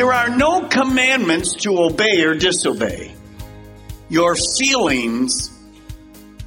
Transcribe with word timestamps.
There 0.00 0.14
are 0.14 0.30
no 0.30 0.66
commandments 0.66 1.56
to 1.56 1.78
obey 1.78 2.24
or 2.24 2.34
disobey. 2.34 3.14
Your 4.08 4.34
feelings 4.34 5.50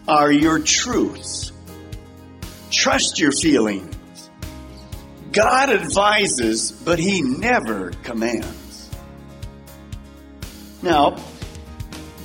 are 0.07 0.31
your 0.31 0.57
truths. 0.57 1.51
Trust 2.71 3.19
your 3.19 3.31
feelings. 3.31 3.95
God 5.31 5.69
advises, 5.69 6.71
but 6.71 6.97
He 6.97 7.21
never 7.21 7.91
commands. 8.01 8.89
Now, 10.81 11.23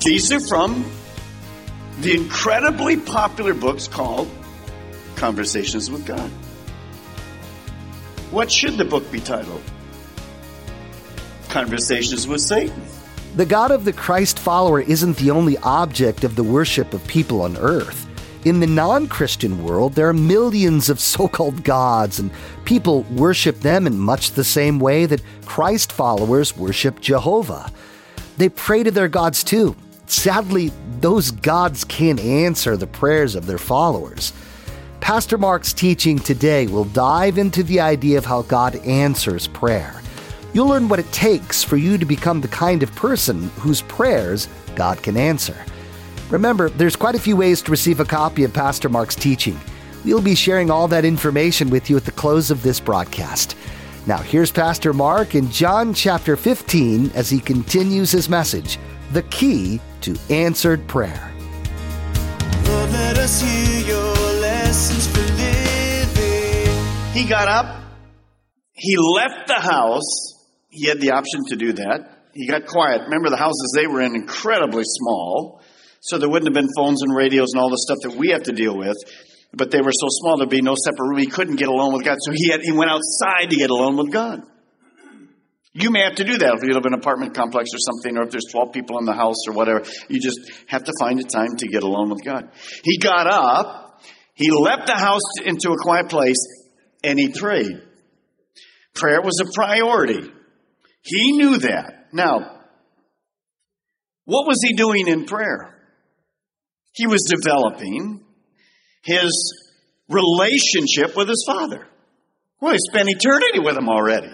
these 0.01 0.33
are 0.33 0.41
from 0.41 0.91
the 2.01 2.17
incredibly 2.17 2.97
popular 2.97 3.53
books 3.53 3.87
called 3.87 4.31
Conversations 5.17 5.91
with 5.91 6.07
God. 6.07 6.31
What 8.31 8.51
should 8.51 8.79
the 8.79 8.87
book 8.87 9.13
be 9.13 9.21
titled? 9.21 9.61
Conversations 11.49 12.29
with 12.29 12.41
Satan. 12.41 12.83
The 13.37 13.47
God 13.47 13.71
of 13.71 13.85
the 13.85 13.93
Christ 13.93 14.39
follower 14.39 14.81
isn't 14.81 15.17
the 15.17 15.31
only 15.31 15.57
object 15.59 16.25
of 16.25 16.37
the 16.37 16.43
worship 16.43 16.93
of 16.93 17.07
people 17.07 17.43
on 17.43 17.57
earth. 17.57 18.07
In 18.45 18.61
the 18.61 18.67
non 18.67 19.09
Christian 19.09 19.65
world, 19.65 19.95
there 19.95 20.09
are 20.09 20.15
millions 20.15 20.89
of 20.89 21.01
so 21.01 21.29
called 21.29 21.65
gods, 21.65 22.19
and 22.19 22.31
people 22.65 23.03
worship 23.05 23.61
them 23.61 23.87
in 23.87 23.99
much 23.99 24.33
the 24.33 24.45
same 24.45 24.79
way 24.79 25.07
that 25.07 25.23
Christ 25.45 25.93
followers 25.93 26.57
worship 26.57 27.01
Jehovah. 27.01 27.71
They 28.37 28.49
pray 28.49 28.83
to 28.83 28.91
their 28.91 29.09
gods 29.09 29.43
too. 29.43 29.77
Sadly, 30.07 30.73
those 31.01 31.31
gods 31.31 31.85
can't 31.85 32.21
answer 32.21 32.77
the 32.77 32.87
prayers 32.87 33.35
of 33.35 33.47
their 33.47 33.59
followers. 33.59 34.33
Pastor 35.01 35.39
Mark's 35.39 35.73
teaching 35.73 36.19
today 36.19 36.67
will 36.67 36.85
dive 36.85 37.39
into 37.39 37.63
the 37.63 37.81
idea 37.81 38.19
of 38.19 38.25
how 38.25 38.43
God 38.43 38.77
answers 38.77 39.47
prayer. 39.47 39.98
You'll 40.53 40.69
learn 40.69 40.89
what 40.89 40.99
it 40.99 41.11
takes 41.13 41.63
for 41.63 41.77
you 41.77 41.99
to 41.99 42.07
become 42.07 42.41
the 42.41 42.49
kind 42.49 42.83
of 42.83 42.95
person 42.95 43.51
whose 43.61 43.83
prayers 43.83 44.49
God 44.75 45.03
can 45.03 45.17
answer. 45.17 45.57
Remember, 46.31 46.69
there's 46.71 46.97
quite 46.97 47.15
a 47.15 47.21
few 47.21 47.37
ways 47.37 47.63
to 47.63 47.71
receive 47.71 48.01
a 48.01 48.05
copy 48.05 48.45
of 48.45 48.53
Pastor 48.53 48.89
Mark's 48.89 49.15
teaching. 49.15 49.59
We'll 50.05 50.23
be 50.23 50.35
sharing 50.35 50.71
all 50.71 50.89
that 50.89 51.05
information 51.05 51.71
with 51.71 51.91
you 51.91 51.97
at 51.97 52.05
the 52.05 52.13
close 52.13 52.51
of 52.51 52.63
this 52.63 52.81
broadcast. 52.81 53.57
Now, 54.07 54.19
here's 54.19 54.51
Pastor 54.51 54.93
Mark 54.93 55.35
in 55.35 55.51
John 55.51 55.93
chapter 55.93 56.37
15 56.37 57.11
as 57.15 57.29
he 57.29 57.41
continues 57.41 58.11
his 58.11 58.29
message 58.29 58.79
The 59.13 59.23
Key 59.25 59.81
to 60.03 60.17
Answered 60.31 60.87
Prayer. 60.87 61.31
Lord, 62.65 62.91
let 62.91 63.19
us 63.19 63.43
hear 63.43 63.87
your 63.87 64.15
lessons 64.41 65.07
for 65.09 65.21
living. 65.21 67.13
He 67.13 67.29
got 67.29 67.49
up, 67.49 67.83
he 68.73 68.97
left 68.97 69.47
the 69.49 69.61
house. 69.61 70.28
He 70.71 70.87
had 70.87 71.01
the 71.01 71.13
option 71.13 71.45
to 71.49 71.57
do 71.57 71.73
that. 71.75 72.29
He 72.35 72.47
got 72.47 72.67
quiet. 72.67 73.03
Remember, 73.03 73.31
the 73.31 73.37
houses 73.37 73.73
they 73.75 73.87
were 73.87 74.03
in 74.03 74.15
incredibly 74.15 74.85
small, 74.85 75.63
so 76.01 76.19
there 76.19 76.29
wouldn't 76.29 76.47
have 76.47 76.55
been 76.55 76.73
phones 76.77 77.03
and 77.03 77.17
radios 77.17 77.49
and 77.53 77.61
all 77.61 77.71
the 77.71 77.79
stuff 77.79 77.99
that 78.03 78.19
we 78.19 78.31
have 78.31 78.45
to 78.45 78.53
deal 78.53 78.77
with. 78.77 78.97
But 79.53 79.71
they 79.71 79.81
were 79.81 79.93
so 79.93 80.07
small 80.09 80.37
there'd 80.37 80.51
be 80.51 80.61
no 80.61 80.75
separate 80.77 81.09
room. 81.09 81.19
He 81.19 81.27
couldn't 81.27 81.57
get 81.57 81.69
alone 81.69 81.95
with 81.95 82.05
God, 82.05 82.19
so 82.21 82.33
he 82.35 82.51
had, 82.51 82.61
he 82.63 82.73
went 82.73 82.91
outside 82.91 83.51
to 83.51 83.57
get 83.57 83.71
alone 83.71 83.97
with 83.97 84.13
God. 84.13 84.43
You 85.73 85.91
may 85.91 86.03
have 86.03 86.17
to 86.17 86.25
do 86.25 86.39
that 86.39 86.55
if 86.55 86.63
you 86.63 86.75
live 86.75 86.87
in 86.87 86.93
an 86.93 86.99
apartment 86.99 87.35
complex 87.35 87.71
or 87.73 87.79
something, 87.79 88.19
or 88.19 88.25
if 88.25 88.31
there's 88.31 88.47
12 88.51 88.73
people 88.73 88.99
in 88.99 89.05
the 89.05 89.13
house 89.13 89.47
or 89.47 89.55
whatever. 89.55 89.85
You 90.09 90.21
just 90.21 90.51
have 90.67 90.85
to 90.85 90.93
find 90.99 91.21
a 91.21 91.25
time 91.25 91.57
to 91.57 91.69
get 91.69 91.83
alone 91.83 92.11
with 92.11 92.25
God. 92.25 92.51
He 92.85 92.99
got 92.99 93.27
up, 93.27 94.03
he 94.35 94.51
left 94.51 94.87
the 94.87 94.97
house 94.97 95.39
into 95.45 95.71
a 95.71 95.77
quiet 95.77 96.09
place, 96.09 96.39
and 97.05 97.19
he 97.19 97.29
prayed. 97.29 97.83
Prayer 98.95 99.21
was 99.23 99.41
a 99.41 99.53
priority. 99.55 100.31
He 101.03 101.33
knew 101.33 101.59
that. 101.59 102.09
Now, 102.13 102.59
what 104.25 104.47
was 104.47 104.59
he 104.63 104.75
doing 104.75 105.09
in 105.09 105.25
prayer? 105.25 105.75
He 106.93 107.07
was 107.07 107.31
developing 107.31 108.25
his 109.05 109.33
relationship 110.09 111.17
with 111.17 111.29
his 111.29 111.45
father. 111.47 111.87
Well, 112.61 112.73
he 112.73 112.79
spent 112.91 113.09
eternity 113.09 113.61
with 113.61 113.77
him 113.77 113.89
already. 113.89 114.33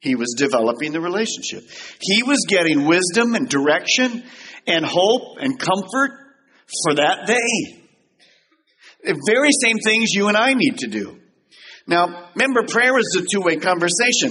He 0.00 0.14
was 0.14 0.34
developing 0.36 0.92
the 0.92 1.00
relationship. 1.00 1.62
He 2.00 2.22
was 2.22 2.44
getting 2.46 2.84
wisdom 2.84 3.34
and 3.34 3.48
direction 3.48 4.22
and 4.66 4.84
hope 4.84 5.38
and 5.40 5.58
comfort 5.58 6.10
for 6.84 6.94
that 6.94 7.26
day. 7.26 7.84
The 9.02 9.20
very 9.26 9.50
same 9.62 9.78
things 9.78 10.10
you 10.12 10.28
and 10.28 10.36
I 10.36 10.54
need 10.54 10.78
to 10.78 10.88
do. 10.88 11.18
Now, 11.86 12.30
remember, 12.34 12.62
prayer 12.66 12.98
is 12.98 13.18
a 13.18 13.24
two 13.30 13.42
way 13.42 13.56
conversation. 13.56 14.30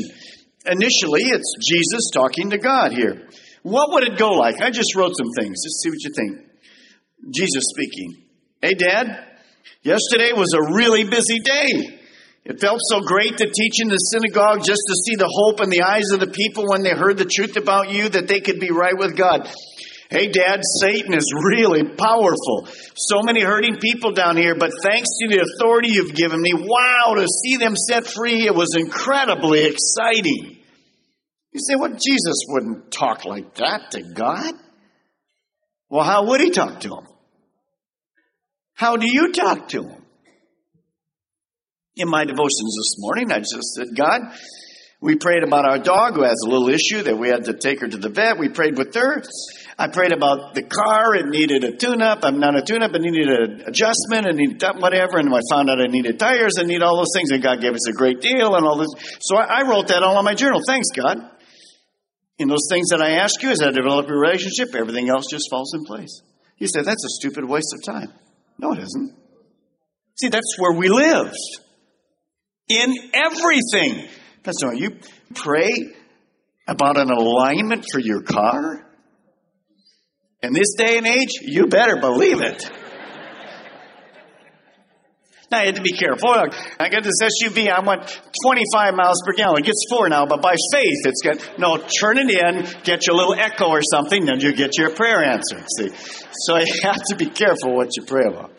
Initially, 0.65 1.23
it's 1.23 1.55
Jesus 1.59 2.09
talking 2.13 2.51
to 2.51 2.57
God 2.57 2.93
here. 2.93 3.27
What 3.63 3.91
would 3.91 4.03
it 4.03 4.17
go 4.17 4.31
like? 4.31 4.61
I 4.61 4.71
just 4.71 4.95
wrote 4.95 5.13
some 5.17 5.31
things. 5.37 5.63
Just 5.63 5.81
see 5.81 5.89
what 5.89 6.03
you 6.03 6.11
think. 6.15 6.49
Jesus 7.33 7.63
speaking. 7.73 8.23
Hey, 8.61 8.73
Dad, 8.73 9.25
yesterday 9.81 10.31
was 10.33 10.53
a 10.53 10.73
really 10.73 11.03
busy 11.03 11.39
day. 11.39 11.99
It 12.45 12.59
felt 12.59 12.79
so 12.89 12.99
great 12.99 13.37
to 13.37 13.45
teach 13.45 13.81
in 13.81 13.87
the 13.87 13.97
synagogue 13.97 14.59
just 14.59 14.81
to 14.87 14.95
see 15.05 15.15
the 15.15 15.31
hope 15.31 15.61
in 15.61 15.69
the 15.69 15.81
eyes 15.81 16.11
of 16.11 16.19
the 16.19 16.27
people 16.27 16.65
when 16.67 16.83
they 16.83 16.91
heard 16.91 17.17
the 17.17 17.25
truth 17.25 17.55
about 17.55 17.89
you 17.89 18.09
that 18.09 18.27
they 18.27 18.41
could 18.41 18.59
be 18.59 18.69
right 18.69 18.97
with 18.97 19.15
God. 19.15 19.49
Hey, 20.13 20.27
Dad, 20.27 20.61
Satan 20.79 21.15
is 21.15 21.33
really 21.33 21.83
powerful. 21.83 22.67
So 22.95 23.23
many 23.23 23.41
hurting 23.41 23.77
people 23.77 24.11
down 24.11 24.37
here, 24.37 24.53
but 24.53 24.69
thanks 24.83 25.09
to 25.19 25.27
the 25.27 25.41
authority 25.41 25.89
you've 25.89 26.13
given 26.13 26.39
me, 26.39 26.53
wow, 26.53 27.15
to 27.15 27.27
see 27.27 27.57
them 27.57 27.75
set 27.75 28.05
free, 28.05 28.45
it 28.45 28.53
was 28.53 28.75
incredibly 28.77 29.65
exciting. 29.65 30.59
You 31.51 31.59
say, 31.59 31.73
well, 31.79 31.89
Jesus 31.89 32.45
wouldn't 32.47 32.91
talk 32.91 33.25
like 33.25 33.55
that 33.55 33.89
to 33.93 34.03
God. 34.03 34.53
Well, 35.89 36.03
how 36.03 36.27
would 36.27 36.41
he 36.41 36.51
talk 36.51 36.81
to 36.81 36.89
him? 36.89 37.07
How 38.75 38.97
do 38.97 39.11
you 39.11 39.31
talk 39.31 39.69
to 39.69 39.81
him? 39.81 40.03
In 41.95 42.07
my 42.07 42.23
devotions 42.25 42.75
this 42.77 42.95
morning, 42.99 43.31
I 43.31 43.39
just 43.39 43.73
said, 43.75 43.87
God, 43.95 44.21
we 45.01 45.15
prayed 45.15 45.43
about 45.43 45.65
our 45.65 45.79
dog 45.79 46.13
who 46.13 46.21
has 46.21 46.37
a 46.45 46.49
little 46.49 46.69
issue 46.69 47.01
that 47.01 47.17
we 47.17 47.29
had 47.29 47.45
to 47.45 47.53
take 47.53 47.81
her 47.81 47.87
to 47.87 47.97
the 47.97 48.09
vet. 48.09 48.37
We 48.37 48.49
prayed 48.49 48.77
with 48.77 48.93
her. 48.93 49.23
I 49.77 49.87
prayed 49.87 50.11
about 50.11 50.53
the 50.53 50.63
car. 50.63 51.15
It 51.15 51.27
needed 51.27 51.63
a 51.63 51.75
tune-up. 51.75 52.19
I'm 52.23 52.39
not 52.39 52.55
a 52.55 52.61
tune-up. 52.61 52.93
It 52.93 53.01
needed 53.01 53.27
an 53.27 53.63
adjustment. 53.67 54.27
It 54.27 54.35
needed 54.35 54.63
whatever. 54.77 55.17
And 55.17 55.33
I 55.33 55.39
found 55.49 55.69
out 55.69 55.81
I 55.81 55.87
needed 55.87 56.19
tires. 56.19 56.53
I 56.59 56.63
need 56.63 56.83
all 56.83 56.97
those 56.97 57.13
things. 57.15 57.31
And 57.31 57.41
God 57.41 57.61
gave 57.61 57.73
us 57.73 57.87
a 57.89 57.93
great 57.93 58.21
deal 58.21 58.55
and 58.55 58.65
all 58.65 58.77
this. 58.77 58.89
So 59.21 59.37
I 59.37 59.67
wrote 59.67 59.87
that 59.87 60.03
all 60.03 60.17
on 60.17 60.25
my 60.25 60.35
journal. 60.35 60.61
Thanks, 60.65 60.87
God. 60.95 61.17
In 62.37 62.47
those 62.47 62.67
things 62.69 62.89
that 62.89 63.01
I 63.01 63.11
ask 63.17 63.41
you, 63.41 63.49
as 63.49 63.61
I 63.61 63.71
develop 63.71 64.07
a 64.07 64.13
relationship, 64.13 64.75
everything 64.75 65.09
else 65.09 65.25
just 65.29 65.49
falls 65.49 65.73
in 65.73 65.85
place. 65.85 66.21
You 66.57 66.67
say, 66.67 66.81
that's 66.81 67.03
a 67.03 67.09
stupid 67.09 67.45
waste 67.45 67.73
of 67.73 67.93
time. 67.93 68.13
No, 68.57 68.73
it 68.73 68.79
isn't. 68.79 69.15
See, 70.19 70.29
that's 70.29 70.55
where 70.57 70.77
we 70.77 70.89
live. 70.89 71.33
In 72.69 72.93
everything. 73.13 74.07
That's 74.43 74.61
Pastor, 74.61 74.73
you 74.75 74.97
pray 75.35 75.71
about 76.67 76.97
an 76.97 77.09
alignment 77.09 77.85
for 77.91 77.99
your 77.99 78.21
car? 78.21 78.82
In 80.43 80.51
this 80.51 80.75
day 80.77 80.97
and 80.97 81.07
age, 81.07 81.39
you 81.41 81.67
better 81.67 81.95
believe 81.95 82.41
it. 82.41 82.69
Now 85.49 85.61
you 85.61 85.67
have 85.67 85.75
to 85.75 85.81
be 85.81 85.93
careful. 85.93 86.29
I 86.29 86.89
got 86.89 87.03
this 87.03 87.21
SUV. 87.21 87.71
I 87.71 87.79
want 87.79 88.21
25 88.43 88.95
miles 88.95 89.21
per 89.25 89.33
gallon. 89.33 89.59
It 89.59 89.65
gets 89.67 89.85
four 89.89 90.09
now, 90.09 90.25
but 90.25 90.41
by 90.41 90.55
faith, 90.73 91.05
it's 91.05 91.21
got 91.21 91.59
no. 91.59 91.77
Turn 91.77 92.17
it 92.17 92.29
in, 92.29 92.67
get 92.83 93.07
your 93.07 93.15
little 93.15 93.35
echo 93.35 93.69
or 93.69 93.81
something, 93.89 94.25
then 94.25 94.41
you 94.41 94.53
get 94.53 94.77
your 94.77 94.89
prayer 94.89 95.23
answered. 95.23 95.63
See, 95.77 95.91
so 96.33 96.57
you 96.57 96.73
have 96.81 97.01
to 97.09 97.15
be 97.15 97.27
careful 97.27 97.75
what 97.75 97.95
you 97.95 98.03
pray 98.03 98.25
about. 98.25 98.51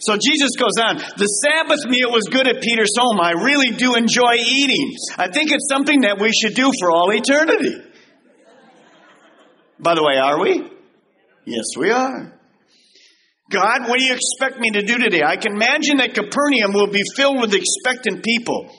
So 0.00 0.16
Jesus 0.16 0.56
goes 0.58 0.82
on, 0.82 0.96
the 0.96 1.26
Sabbath 1.26 1.84
meal 1.86 2.10
was 2.10 2.24
good 2.32 2.48
at 2.48 2.60
Peter's 2.62 2.96
home. 2.98 3.20
I 3.20 3.32
really 3.32 3.70
do 3.70 3.94
enjoy 3.94 4.34
eating. 4.34 4.90
I 5.18 5.28
think 5.28 5.52
it's 5.52 5.68
something 5.68 6.00
that 6.00 6.18
we 6.18 6.32
should 6.32 6.54
do 6.54 6.72
for 6.80 6.90
all 6.90 7.12
eternity. 7.12 7.76
By 9.78 9.94
the 9.94 10.02
way, 10.02 10.16
are 10.16 10.40
we? 10.40 10.71
Yes, 11.44 11.64
we 11.76 11.90
are. 11.90 12.32
God, 13.50 13.88
what 13.88 13.98
do 13.98 14.04
you 14.04 14.14
expect 14.14 14.60
me 14.60 14.70
to 14.70 14.82
do 14.82 14.98
today? 14.98 15.22
I 15.26 15.36
can 15.36 15.52
imagine 15.52 15.98
that 15.98 16.14
Capernaum 16.14 16.72
will 16.72 16.86
be 16.86 17.02
filled 17.14 17.40
with 17.40 17.54
expectant 17.54 18.24
people. 18.24 18.70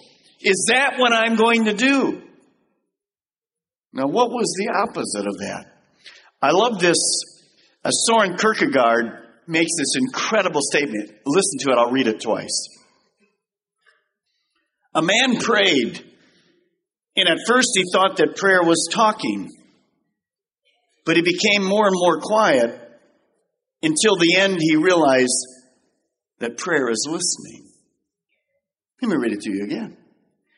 Is 0.41 0.65
that 0.69 0.97
what 0.97 1.13
I'm 1.13 1.35
going 1.35 1.65
to 1.65 1.73
do? 1.73 2.21
Now, 3.93 4.07
what 4.07 4.29
was 4.29 4.55
the 4.57 4.73
opposite 4.73 5.27
of 5.27 5.37
that? 5.39 5.65
I 6.41 6.51
love 6.51 6.79
this. 6.79 6.97
Uh, 7.85 7.91
Soren 7.91 8.35
Kierkegaard 8.37 9.05
makes 9.47 9.71
this 9.77 9.95
incredible 9.95 10.61
statement. 10.61 11.11
Listen 11.25 11.59
to 11.59 11.71
it, 11.71 11.77
I'll 11.77 11.91
read 11.91 12.07
it 12.07 12.21
twice. 12.21 12.67
A 14.95 15.01
man 15.01 15.37
prayed, 15.39 16.03
and 17.15 17.27
at 17.27 17.39
first 17.47 17.69
he 17.75 17.83
thought 17.93 18.17
that 18.17 18.35
prayer 18.35 18.63
was 18.63 18.89
talking, 18.91 19.51
but 21.05 21.15
he 21.15 21.21
became 21.21 21.63
more 21.63 21.87
and 21.87 21.95
more 21.95 22.19
quiet 22.19 22.79
until 23.81 24.15
the 24.15 24.35
end 24.37 24.57
he 24.59 24.75
realized 24.75 25.47
that 26.39 26.57
prayer 26.57 26.89
is 26.89 27.07
listening. 27.09 27.69
Let 29.01 29.09
me 29.09 29.17
read 29.17 29.33
it 29.33 29.41
to 29.41 29.51
you 29.51 29.65
again. 29.65 29.97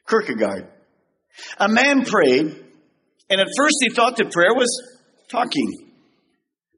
Kierkegaard. 0.08 0.68
A 1.58 1.68
man 1.68 2.06
prayed, 2.06 2.46
and 3.30 3.42
at 3.42 3.48
first 3.58 3.76
he 3.82 3.90
thought 3.90 4.18
that 4.18 4.32
prayer 4.32 4.54
was 4.54 4.70
talking, 5.30 5.92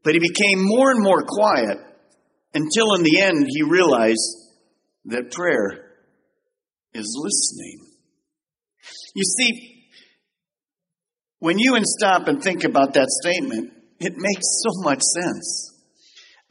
but 0.04 0.14
he 0.14 0.20
became 0.20 0.64
more 0.64 0.92
and 0.92 1.04
more 1.04 1.24
quiet 1.28 1.78
until 2.54 2.96
in 2.96 3.04
the 3.04 3.20
end 3.22 3.46
he 3.50 3.64
realized 3.64 4.36
that 5.06 5.32
prayer 5.32 5.92
is 6.94 7.20
listening. 7.22 7.88
You 9.14 9.24
see, 9.24 9.77
when 11.40 11.60
you 11.60 11.76
and 11.76 11.86
stop 11.86 12.28
and 12.28 12.42
think 12.42 12.64
about 12.64 12.94
that 12.94 13.10
statement, 13.10 13.74
it 14.00 14.14
makes 14.16 14.62
so 14.64 14.82
much 14.84 15.02
sense. 15.02 15.74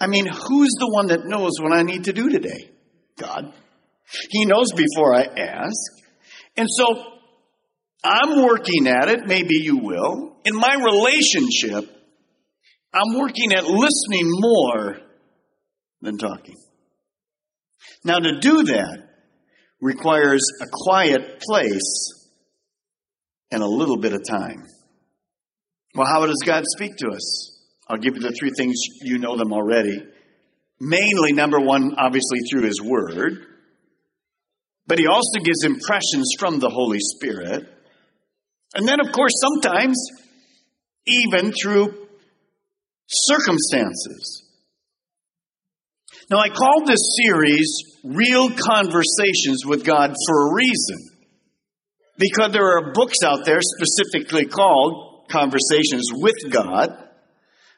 I 0.00 0.06
mean, 0.06 0.26
who's 0.26 0.70
the 0.78 0.90
one 0.92 1.08
that 1.08 1.26
knows 1.26 1.52
what 1.60 1.72
I 1.72 1.82
need 1.82 2.04
to 2.04 2.12
do 2.12 2.28
today? 2.28 2.70
God. 3.18 3.52
He 4.30 4.44
knows 4.44 4.72
before 4.72 5.14
I 5.14 5.24
ask. 5.24 5.92
And 6.56 6.68
so 6.70 6.86
I'm 8.04 8.44
working 8.44 8.86
at 8.86 9.08
it, 9.08 9.26
maybe 9.26 9.56
you 9.56 9.78
will. 9.78 10.36
In 10.44 10.54
my 10.54 10.74
relationship, 10.74 11.90
I'm 12.92 13.18
working 13.18 13.52
at 13.52 13.64
listening 13.64 14.30
more 14.30 14.98
than 16.00 16.18
talking. 16.18 16.56
Now, 18.04 18.18
to 18.18 18.38
do 18.38 18.64
that 18.64 19.08
requires 19.80 20.42
a 20.62 20.66
quiet 20.70 21.40
place 21.40 22.28
and 23.50 23.62
a 23.62 23.66
little 23.66 23.96
bit 23.96 24.12
of 24.12 24.20
time. 24.28 24.64
Well, 25.96 26.06
how 26.06 26.26
does 26.26 26.42
God 26.44 26.62
speak 26.76 26.96
to 26.98 27.08
us? 27.08 27.58
I'll 27.88 27.96
give 27.96 28.16
you 28.16 28.20
the 28.20 28.36
three 28.38 28.50
things 28.54 28.74
you 29.00 29.16
know 29.16 29.38
them 29.38 29.54
already. 29.54 30.04
Mainly, 30.78 31.32
number 31.32 31.58
one, 31.58 31.94
obviously 31.96 32.40
through 32.40 32.64
His 32.64 32.82
Word. 32.82 33.46
But 34.86 34.98
He 34.98 35.06
also 35.06 35.38
gives 35.42 35.64
impressions 35.64 36.34
from 36.38 36.58
the 36.58 36.68
Holy 36.68 36.98
Spirit. 37.00 37.66
And 38.74 38.86
then, 38.86 39.00
of 39.00 39.10
course, 39.10 39.32
sometimes 39.40 39.96
even 41.06 41.52
through 41.52 42.08
circumstances. 43.06 44.42
Now, 46.28 46.40
I 46.40 46.50
called 46.50 46.86
this 46.86 47.16
series 47.24 48.00
Real 48.04 48.50
Conversations 48.50 49.64
with 49.64 49.86
God 49.86 50.14
for 50.26 50.50
a 50.50 50.54
reason. 50.54 50.98
Because 52.18 52.52
there 52.52 52.76
are 52.76 52.92
books 52.92 53.18
out 53.24 53.46
there 53.46 53.60
specifically 53.62 54.44
called 54.44 55.05
Conversations 55.28 56.10
with 56.12 56.50
God 56.50 56.90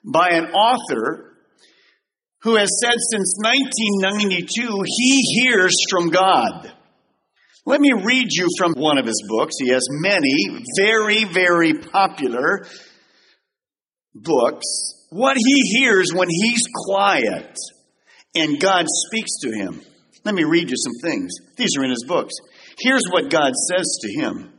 by 0.04 0.30
an 0.30 0.46
author 0.52 1.36
who 2.42 2.56
has 2.56 2.68
said 2.80 2.94
since 3.10 3.36
1992 3.42 4.82
he 4.86 5.42
hears 5.42 5.74
from 5.90 6.10
God. 6.10 6.72
Let 7.66 7.80
me 7.80 7.92
read 7.92 8.28
you 8.30 8.48
from 8.56 8.72
one 8.74 8.96
of 8.96 9.06
his 9.06 9.22
books. 9.28 9.56
He 9.58 9.68
has 9.70 9.86
many 9.90 10.64
very, 10.78 11.24
very 11.24 11.74
popular 11.74 12.66
books. 14.14 14.66
What 15.10 15.36
he 15.36 15.78
hears 15.78 16.12
when 16.14 16.28
he's 16.30 16.62
quiet 16.86 17.56
and 18.34 18.60
God 18.60 18.86
speaks 18.88 19.30
to 19.42 19.50
him. 19.50 19.80
Let 20.24 20.34
me 20.34 20.44
read 20.44 20.70
you 20.70 20.76
some 20.76 21.10
things. 21.10 21.32
These 21.56 21.76
are 21.78 21.84
in 21.84 21.90
his 21.90 22.04
books. 22.06 22.34
Here's 22.78 23.04
what 23.10 23.30
God 23.30 23.52
says 23.54 23.98
to 24.02 24.20
him 24.20 24.52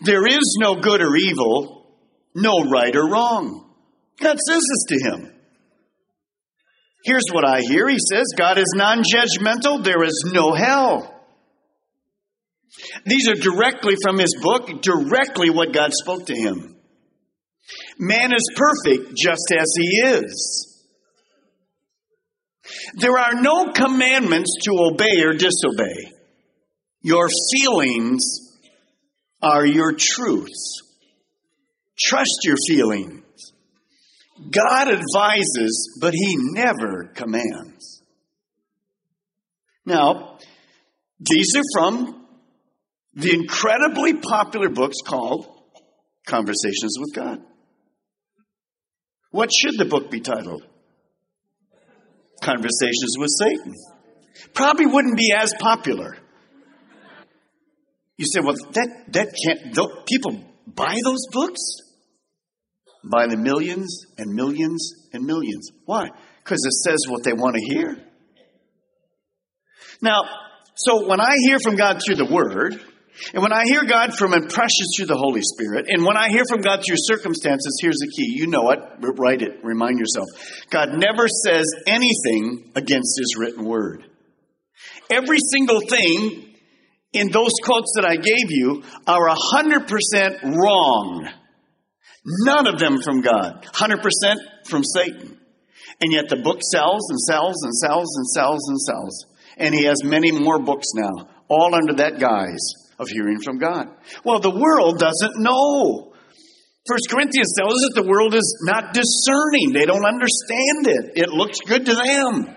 There 0.00 0.26
is 0.26 0.58
no 0.60 0.76
good 0.80 1.00
or 1.00 1.16
evil, 1.16 1.81
no 2.34 2.68
right 2.70 2.94
or 2.94 3.08
wrong. 3.08 3.70
God 4.20 4.38
says 4.38 4.60
this 4.60 4.84
to 4.88 5.10
him. 5.10 5.32
Here's 7.04 7.26
what 7.32 7.44
I 7.44 7.60
hear. 7.60 7.88
He 7.88 7.98
says, 7.98 8.26
God 8.36 8.58
is 8.58 8.72
non 8.76 9.02
judgmental. 9.02 9.82
There 9.82 10.04
is 10.04 10.30
no 10.32 10.52
hell. 10.54 11.08
These 13.04 13.28
are 13.28 13.34
directly 13.34 13.96
from 14.02 14.18
his 14.18 14.36
book, 14.40 14.82
directly 14.82 15.50
what 15.50 15.72
God 15.72 15.92
spoke 15.92 16.26
to 16.26 16.34
him. 16.34 16.76
Man 17.98 18.32
is 18.32 18.50
perfect 18.56 19.14
just 19.16 19.52
as 19.56 19.66
he 19.76 20.00
is. 20.04 20.68
There 22.94 23.18
are 23.18 23.34
no 23.34 23.72
commandments 23.72 24.56
to 24.64 24.72
obey 24.72 25.22
or 25.24 25.32
disobey. 25.32 26.12
Your 27.02 27.28
feelings 27.52 28.22
are 29.42 29.66
your 29.66 29.92
truths. 29.98 30.81
Trust 32.08 32.40
your 32.44 32.56
feelings. 32.68 33.22
God 34.50 34.88
advises, 34.88 35.98
but 36.00 36.14
he 36.14 36.36
never 36.38 37.10
commands. 37.14 38.02
Now, 39.84 40.38
these 41.20 41.54
are 41.56 41.62
from 41.74 42.26
the 43.14 43.32
incredibly 43.34 44.14
popular 44.14 44.68
books 44.68 44.96
called 45.06 45.46
Conversations 46.26 46.96
with 46.98 47.14
God. 47.14 47.42
What 49.30 49.50
should 49.52 49.78
the 49.78 49.84
book 49.84 50.10
be 50.10 50.20
titled? 50.20 50.62
Conversations 52.40 53.16
with 53.18 53.30
Satan. 53.38 53.74
Probably 54.54 54.86
wouldn't 54.86 55.16
be 55.16 55.32
as 55.36 55.54
popular. 55.58 56.16
You 58.16 58.26
say, 58.26 58.40
well, 58.42 58.54
that, 58.54 59.04
that 59.08 59.34
can't, 59.44 60.06
people 60.06 60.44
buy 60.66 60.96
those 61.04 61.26
books? 61.30 61.60
By 63.04 63.26
the 63.26 63.36
millions 63.36 64.06
and 64.16 64.32
millions 64.32 65.08
and 65.12 65.24
millions. 65.24 65.70
Why? 65.84 66.08
Because 66.42 66.64
it 66.64 66.72
says 66.88 67.00
what 67.08 67.24
they 67.24 67.32
want 67.32 67.56
to 67.56 67.62
hear. 67.62 67.96
Now, 70.00 70.22
so 70.74 71.06
when 71.06 71.20
I 71.20 71.34
hear 71.46 71.58
from 71.58 71.76
God 71.76 72.00
through 72.04 72.16
the 72.16 72.32
Word, 72.32 72.80
and 73.34 73.42
when 73.42 73.52
I 73.52 73.64
hear 73.64 73.84
God 73.84 74.14
from 74.16 74.32
impressions 74.32 74.94
through 74.96 75.06
the 75.06 75.16
Holy 75.16 75.42
Spirit, 75.42 75.86
and 75.88 76.04
when 76.04 76.16
I 76.16 76.28
hear 76.28 76.44
from 76.48 76.60
God 76.60 76.82
through 76.86 76.96
circumstances, 76.98 77.78
here's 77.80 77.98
the 77.98 78.10
key. 78.16 78.32
You 78.34 78.46
know 78.46 78.70
it. 78.70 78.78
Write 79.00 79.42
it. 79.42 79.62
Remind 79.62 79.98
yourself. 79.98 80.28
God 80.70 80.90
never 80.94 81.28
says 81.28 81.66
anything 81.86 82.72
against 82.74 83.18
His 83.18 83.36
written 83.38 83.64
Word. 83.64 84.04
Every 85.10 85.38
single 85.52 85.80
thing 85.80 86.54
in 87.12 87.30
those 87.30 87.52
quotes 87.62 87.92
that 87.96 88.06
I 88.06 88.16
gave 88.16 88.50
you 88.50 88.82
are 89.06 89.28
100% 89.28 90.56
wrong. 90.56 91.28
None 92.24 92.66
of 92.66 92.78
them 92.78 93.02
from 93.02 93.20
God. 93.20 93.66
100% 93.72 94.00
from 94.66 94.84
Satan. 94.84 95.38
And 96.00 96.12
yet 96.12 96.28
the 96.28 96.36
book 96.36 96.60
sells 96.62 97.10
and 97.10 97.20
sells 97.20 97.62
and 97.62 97.74
sells 97.74 98.16
and 98.16 98.26
sells 98.26 98.68
and 98.68 98.80
sells. 98.80 99.26
And 99.56 99.74
he 99.74 99.84
has 99.84 100.04
many 100.04 100.32
more 100.32 100.58
books 100.58 100.88
now, 100.94 101.28
all 101.48 101.74
under 101.74 101.94
that 101.94 102.18
guise 102.18 102.72
of 102.98 103.08
hearing 103.08 103.40
from 103.40 103.58
God. 103.58 103.88
Well, 104.24 104.40
the 104.40 104.50
world 104.50 104.98
doesn't 104.98 105.38
know. 105.38 106.12
First 106.86 107.08
Corinthians 107.10 107.54
tells 107.56 107.74
us 107.74 107.90
that 107.94 108.02
the 108.02 108.08
world 108.08 108.34
is 108.34 108.64
not 108.66 108.94
discerning. 108.94 109.72
They 109.72 109.86
don't 109.86 110.04
understand 110.04 110.86
it. 110.86 111.12
It 111.16 111.28
looks 111.28 111.60
good 111.60 111.86
to 111.86 111.94
them. 111.94 112.54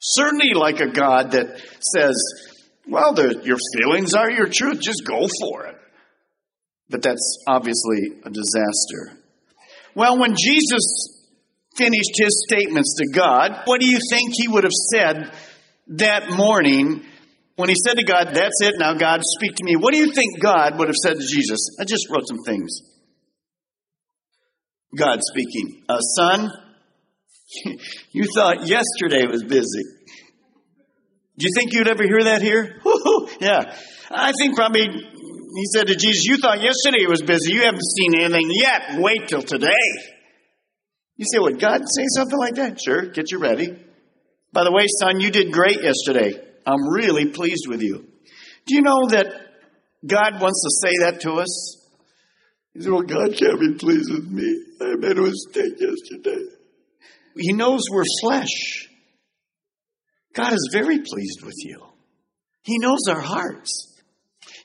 Certainly 0.00 0.54
like 0.54 0.80
a 0.80 0.90
God 0.90 1.32
that 1.32 1.60
says, 1.80 2.14
well, 2.86 3.14
the, 3.14 3.40
your 3.42 3.58
feelings 3.74 4.14
are 4.14 4.30
your 4.30 4.48
truth. 4.48 4.80
Just 4.80 5.04
go 5.04 5.26
for 5.40 5.66
it. 5.66 5.76
But 6.88 7.02
that's 7.02 7.44
obviously 7.46 8.20
a 8.24 8.30
disaster. 8.30 9.18
Well, 9.94 10.18
when 10.18 10.34
Jesus 10.38 11.26
finished 11.76 12.12
his 12.14 12.44
statements 12.48 12.96
to 12.98 13.12
God, 13.12 13.62
what 13.64 13.80
do 13.80 13.86
you 13.86 13.98
think 14.10 14.32
he 14.34 14.48
would 14.48 14.64
have 14.64 14.72
said 14.72 15.32
that 15.88 16.30
morning 16.30 17.02
when 17.56 17.68
he 17.68 17.74
said 17.74 17.94
to 17.94 18.04
God, 18.04 18.28
That's 18.34 18.60
it, 18.60 18.74
now 18.78 18.94
God, 18.94 19.20
speak 19.22 19.56
to 19.56 19.64
me? 19.64 19.76
What 19.76 19.92
do 19.92 19.98
you 19.98 20.12
think 20.12 20.40
God 20.40 20.78
would 20.78 20.88
have 20.88 20.96
said 21.02 21.14
to 21.14 21.26
Jesus? 21.26 21.76
I 21.80 21.84
just 21.84 22.08
wrote 22.10 22.26
some 22.28 22.42
things. 22.44 22.80
God 24.96 25.18
speaking, 25.22 25.82
uh, 25.88 25.98
Son, 26.00 26.50
you 28.12 28.24
thought 28.34 28.66
yesterday 28.66 29.26
was 29.26 29.42
busy. 29.42 29.84
Do 31.38 31.46
you 31.46 31.52
think 31.54 31.72
you'd 31.72 31.88
ever 31.88 32.02
hear 32.02 32.24
that 32.24 32.40
here? 32.40 32.80
yeah. 33.40 33.76
I 34.10 34.32
think 34.38 34.56
probably 34.56 34.88
he 35.56 35.64
said 35.74 35.86
to 35.88 35.96
Jesus, 35.96 36.24
You 36.24 36.38
thought 36.38 36.60
yesterday 36.60 37.00
he 37.00 37.06
was 37.06 37.22
busy. 37.22 37.52
You 37.52 37.62
haven't 37.62 37.82
seen 37.82 38.14
anything 38.14 38.50
yet. 38.52 38.98
Wait 38.98 39.28
till 39.28 39.42
today. 39.42 39.70
You 41.16 41.24
say, 41.32 41.38
would 41.38 41.58
God 41.58 41.80
say 41.80 42.04
something 42.14 42.38
like 42.38 42.56
that? 42.56 42.78
Sure, 42.82 43.06
get 43.06 43.30
you 43.30 43.38
ready. 43.38 43.74
By 44.52 44.64
the 44.64 44.72
way, 44.72 44.86
son, 45.00 45.20
you 45.20 45.30
did 45.30 45.52
great 45.52 45.82
yesterday. 45.82 46.38
I'm 46.66 46.88
really 46.88 47.26
pleased 47.26 47.68
with 47.68 47.80
you. 47.80 48.06
Do 48.66 48.74
you 48.74 48.82
know 48.82 49.08
that 49.08 49.26
God 50.06 50.40
wants 50.40 50.62
to 50.62 50.88
say 50.88 50.92
that 51.04 51.20
to 51.22 51.34
us? 51.34 51.88
He 52.74 52.82
said, 52.82 52.92
Well, 52.92 53.02
God 53.02 53.34
can't 53.36 53.60
be 53.60 53.74
pleased 53.74 54.12
with 54.12 54.28
me. 54.28 54.62
I 54.80 54.96
made 54.96 55.16
a 55.16 55.22
mistake 55.22 55.80
yesterday. 55.80 56.44
He 57.38 57.52
knows 57.52 57.82
we're 57.90 58.04
flesh. 58.22 58.88
God 60.34 60.52
is 60.52 60.68
very 60.72 60.98
pleased 60.98 61.42
with 61.42 61.56
you. 61.64 61.82
He 62.62 62.78
knows 62.78 63.08
our 63.08 63.20
hearts. 63.20 64.02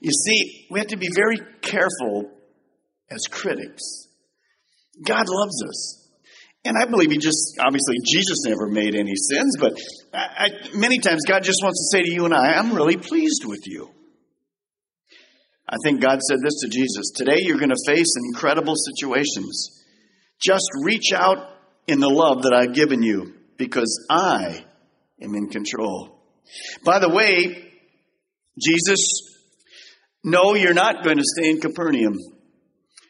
You 0.01 0.11
see, 0.11 0.60
we 0.71 0.79
have 0.79 0.87
to 0.87 0.97
be 0.97 1.09
very 1.13 1.37
careful 1.61 2.31
as 3.09 3.27
critics. 3.29 4.07
God 5.05 5.25
loves 5.27 5.63
us. 5.67 6.09
And 6.63 6.77
I 6.77 6.85
believe 6.85 7.11
he 7.11 7.17
just, 7.17 7.57
obviously, 7.59 7.97
Jesus 8.05 8.45
never 8.45 8.67
made 8.67 8.95
any 8.95 9.15
sins, 9.15 9.57
but 9.59 9.73
I, 10.13 10.17
I, 10.17 10.49
many 10.73 10.99
times 10.99 11.25
God 11.27 11.43
just 11.43 11.59
wants 11.61 11.91
to 11.91 11.97
say 11.97 12.03
to 12.03 12.13
you 12.13 12.23
and 12.23 12.33
I, 12.33 12.53
I'm 12.53 12.73
really 12.73 12.95
pleased 12.95 13.43
with 13.45 13.67
you. 13.67 13.89
I 15.67 15.75
think 15.83 16.01
God 16.01 16.19
said 16.21 16.39
this 16.41 16.61
to 16.61 16.69
Jesus 16.69 17.11
Today 17.15 17.37
you're 17.39 17.57
going 17.57 17.69
to 17.69 17.83
face 17.85 18.13
incredible 18.29 18.75
situations. 18.75 19.83
Just 20.39 20.69
reach 20.83 21.11
out 21.13 21.49
in 21.87 21.99
the 21.99 22.09
love 22.09 22.43
that 22.43 22.53
I've 22.53 22.73
given 22.73 23.03
you 23.03 23.33
because 23.57 24.07
I 24.09 24.63
am 25.21 25.35
in 25.35 25.49
control. 25.49 26.17
By 26.85 26.99
the 26.99 27.09
way, 27.09 27.71
Jesus, 28.59 29.30
no, 30.23 30.53
you're 30.53 30.73
not 30.73 31.03
going 31.03 31.17
to 31.17 31.23
stay 31.23 31.49
in 31.49 31.59
Capernaum. 31.59 32.15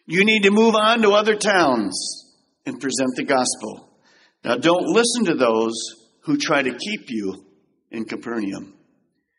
You 0.05 0.25
need 0.25 0.43
to 0.43 0.51
move 0.51 0.75
on 0.75 1.01
to 1.01 1.11
other 1.11 1.35
towns 1.35 2.33
and 2.65 2.79
present 2.79 3.15
the 3.15 3.23
gospel. 3.23 3.89
Now, 4.43 4.55
don't 4.55 4.87
listen 4.87 5.25
to 5.25 5.35
those 5.35 5.73
who 6.23 6.37
try 6.37 6.61
to 6.61 6.71
keep 6.71 7.09
you 7.09 7.45
in 7.91 8.05
Capernaum. 8.05 8.73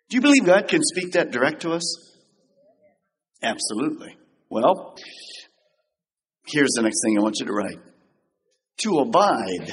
Do 0.09 0.17
you 0.17 0.21
believe 0.21 0.45
God 0.45 0.69
can 0.69 0.83
speak 0.83 1.13
that 1.13 1.31
direct 1.31 1.63
to 1.63 1.73
us? 1.73 2.13
Absolutely. 3.43 4.17
Well, 4.49 4.97
here's 6.47 6.73
the 6.77 6.83
next 6.83 7.03
thing 7.05 7.19
I 7.19 7.23
want 7.23 7.37
you 7.41 7.47
to 7.47 7.53
write. 7.53 7.79
To 8.83 8.99
abide, 8.99 9.73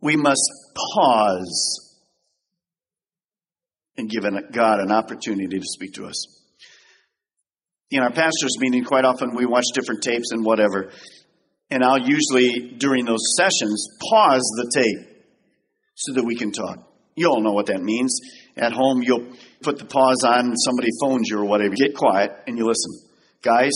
we 0.00 0.16
must 0.16 0.50
pause 0.94 1.85
and 3.96 4.10
give 4.10 4.24
God 4.52 4.80
an 4.80 4.92
opportunity 4.92 5.58
to 5.58 5.64
speak 5.64 5.94
to 5.94 6.06
us. 6.06 6.26
In 7.90 8.02
our 8.02 8.10
pastor's 8.10 8.58
meeting, 8.58 8.84
quite 8.84 9.04
often 9.04 9.34
we 9.34 9.46
watch 9.46 9.64
different 9.72 10.02
tapes 10.02 10.32
and 10.32 10.44
whatever. 10.44 10.90
And 11.70 11.82
I'll 11.84 11.98
usually, 11.98 12.74
during 12.76 13.04
those 13.04 13.34
sessions, 13.36 13.88
pause 14.10 14.42
the 14.56 14.70
tape 14.74 15.24
so 15.94 16.14
that 16.14 16.24
we 16.24 16.36
can 16.36 16.52
talk. 16.52 16.78
You 17.14 17.28
all 17.28 17.40
know 17.40 17.52
what 17.52 17.66
that 17.66 17.82
means. 17.82 18.20
At 18.56 18.72
home, 18.72 19.02
you'll 19.02 19.32
put 19.62 19.78
the 19.78 19.84
pause 19.84 20.22
on, 20.24 20.56
somebody 20.56 20.88
phones 21.00 21.28
you 21.28 21.38
or 21.38 21.44
whatever. 21.44 21.74
Get 21.74 21.94
quiet 21.94 22.32
and 22.46 22.58
you 22.58 22.66
listen. 22.66 23.08
Guys, 23.42 23.72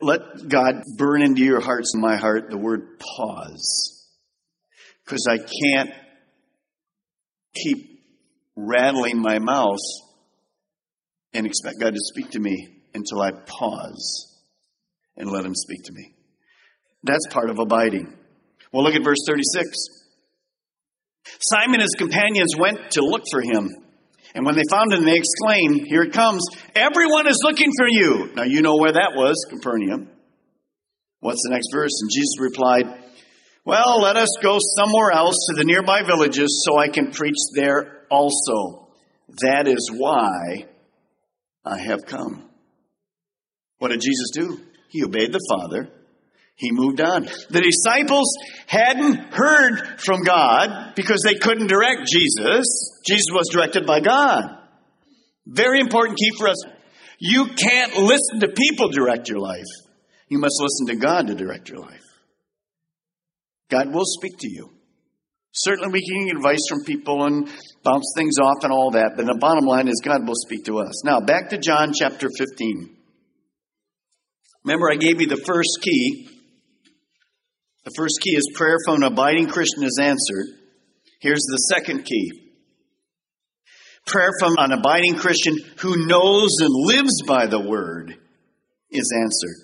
let 0.00 0.20
God 0.48 0.82
burn 0.96 1.22
into 1.22 1.42
your 1.42 1.60
hearts 1.60 1.92
and 1.94 2.02
my 2.02 2.16
heart 2.16 2.50
the 2.50 2.58
word 2.58 2.98
pause. 2.98 4.08
Because 5.04 5.26
I 5.28 5.38
can't 5.38 5.90
keep 7.54 7.93
rattling 8.56 9.20
my 9.20 9.38
mouth 9.38 9.78
and 11.32 11.46
expect 11.46 11.80
God 11.80 11.94
to 11.94 12.00
speak 12.00 12.30
to 12.30 12.40
me 12.40 12.82
until 12.94 13.20
I 13.20 13.32
pause 13.32 14.40
and 15.16 15.30
let 15.30 15.44
Him 15.44 15.54
speak 15.54 15.84
to 15.84 15.92
me. 15.92 16.14
That's 17.02 17.26
part 17.30 17.50
of 17.50 17.58
abiding. 17.58 18.12
Well, 18.72 18.82
look 18.82 18.94
at 18.94 19.04
verse 19.04 19.18
36. 19.26 19.68
Simon 21.40 21.74
and 21.74 21.82
his 21.82 21.94
companions 21.96 22.54
went 22.58 22.92
to 22.92 23.02
look 23.02 23.22
for 23.30 23.40
him. 23.40 23.70
And 24.34 24.44
when 24.44 24.56
they 24.56 24.64
found 24.70 24.92
him, 24.92 25.04
they 25.04 25.14
exclaimed, 25.16 25.86
Here 25.86 26.02
it 26.02 26.12
comes. 26.12 26.42
Everyone 26.74 27.28
is 27.28 27.38
looking 27.44 27.70
for 27.76 27.86
you. 27.88 28.32
Now, 28.34 28.42
you 28.42 28.62
know 28.62 28.76
where 28.76 28.92
that 28.92 29.12
was, 29.14 29.46
Capernaum. 29.48 30.08
What's 31.20 31.42
the 31.44 31.54
next 31.54 31.68
verse? 31.72 31.92
And 32.02 32.10
Jesus 32.10 32.40
replied, 32.40 32.84
Well, 33.64 34.02
let 34.02 34.16
us 34.16 34.30
go 34.42 34.58
somewhere 34.76 35.12
else 35.12 35.36
to 35.48 35.56
the 35.56 35.64
nearby 35.64 36.02
villages 36.02 36.64
so 36.66 36.78
I 36.78 36.88
can 36.88 37.12
preach 37.12 37.36
there 37.54 37.93
also. 38.10 38.88
That 39.42 39.66
is 39.66 39.90
why 39.92 40.66
I 41.64 41.78
have 41.78 42.06
come. 42.06 42.48
What 43.78 43.88
did 43.88 44.00
Jesus 44.00 44.30
do? 44.32 44.60
He 44.90 45.04
obeyed 45.04 45.32
the 45.32 45.46
Father 45.50 45.90
he 46.56 46.70
moved 46.70 47.00
on. 47.00 47.24
The 47.50 47.60
disciples 47.60 48.32
hadn't 48.66 49.16
heard 49.32 50.00
from 50.00 50.22
God 50.22 50.94
because 50.94 51.22
they 51.24 51.34
couldn't 51.34 51.66
direct 51.66 52.06
Jesus. 52.06 53.02
Jesus 53.06 53.26
was 53.32 53.48
directed 53.52 53.86
by 53.86 54.00
God. 54.00 54.58
Very 55.46 55.80
important 55.80 56.18
key 56.18 56.30
for 56.38 56.48
us. 56.48 56.62
You 57.18 57.46
can't 57.46 57.96
listen 57.96 58.40
to 58.40 58.48
people 58.48 58.88
direct 58.88 59.28
your 59.28 59.40
life. 59.40 59.64
You 60.28 60.38
must 60.38 60.60
listen 60.60 60.86
to 60.94 60.96
God 60.96 61.26
to 61.26 61.34
direct 61.34 61.68
your 61.68 61.80
life. 61.80 62.00
God 63.70 63.92
will 63.92 64.04
speak 64.04 64.38
to 64.38 64.48
you. 64.48 64.70
Certainly, 65.54 65.92
we 65.92 66.06
can 66.06 66.26
get 66.26 66.36
advice 66.36 66.66
from 66.68 66.84
people 66.84 67.24
and 67.24 67.48
bounce 67.82 68.12
things 68.16 68.34
off 68.42 68.64
and 68.64 68.72
all 68.72 68.90
that, 68.92 69.12
but 69.16 69.26
the 69.26 69.38
bottom 69.38 69.64
line 69.64 69.88
is 69.88 70.02
God 70.04 70.26
will 70.26 70.34
speak 70.34 70.64
to 70.64 70.78
us. 70.78 71.04
Now, 71.04 71.20
back 71.20 71.50
to 71.50 71.58
John 71.58 71.92
chapter 71.98 72.28
15. 72.36 72.96
Remember, 74.64 74.90
I 74.90 74.96
gave 74.96 75.20
you 75.20 75.26
the 75.28 75.42
first 75.46 75.78
key 75.80 76.28
the 77.84 77.92
first 77.96 78.20
key 78.22 78.30
is 78.30 78.50
prayer 78.54 78.78
from 78.84 78.96
an 78.96 79.02
abiding 79.02 79.48
Christian 79.48 79.84
is 79.84 79.98
answered. 80.00 80.46
Here's 81.20 81.44
the 81.50 81.58
second 81.58 82.04
key. 82.04 82.32
Prayer 84.06 84.30
from 84.40 84.54
an 84.58 84.72
abiding 84.72 85.16
Christian 85.16 85.56
who 85.80 86.06
knows 86.06 86.50
and 86.60 86.70
lives 86.70 87.22
by 87.26 87.46
the 87.46 87.60
word 87.60 88.16
is 88.90 89.12
answered. 89.22 89.56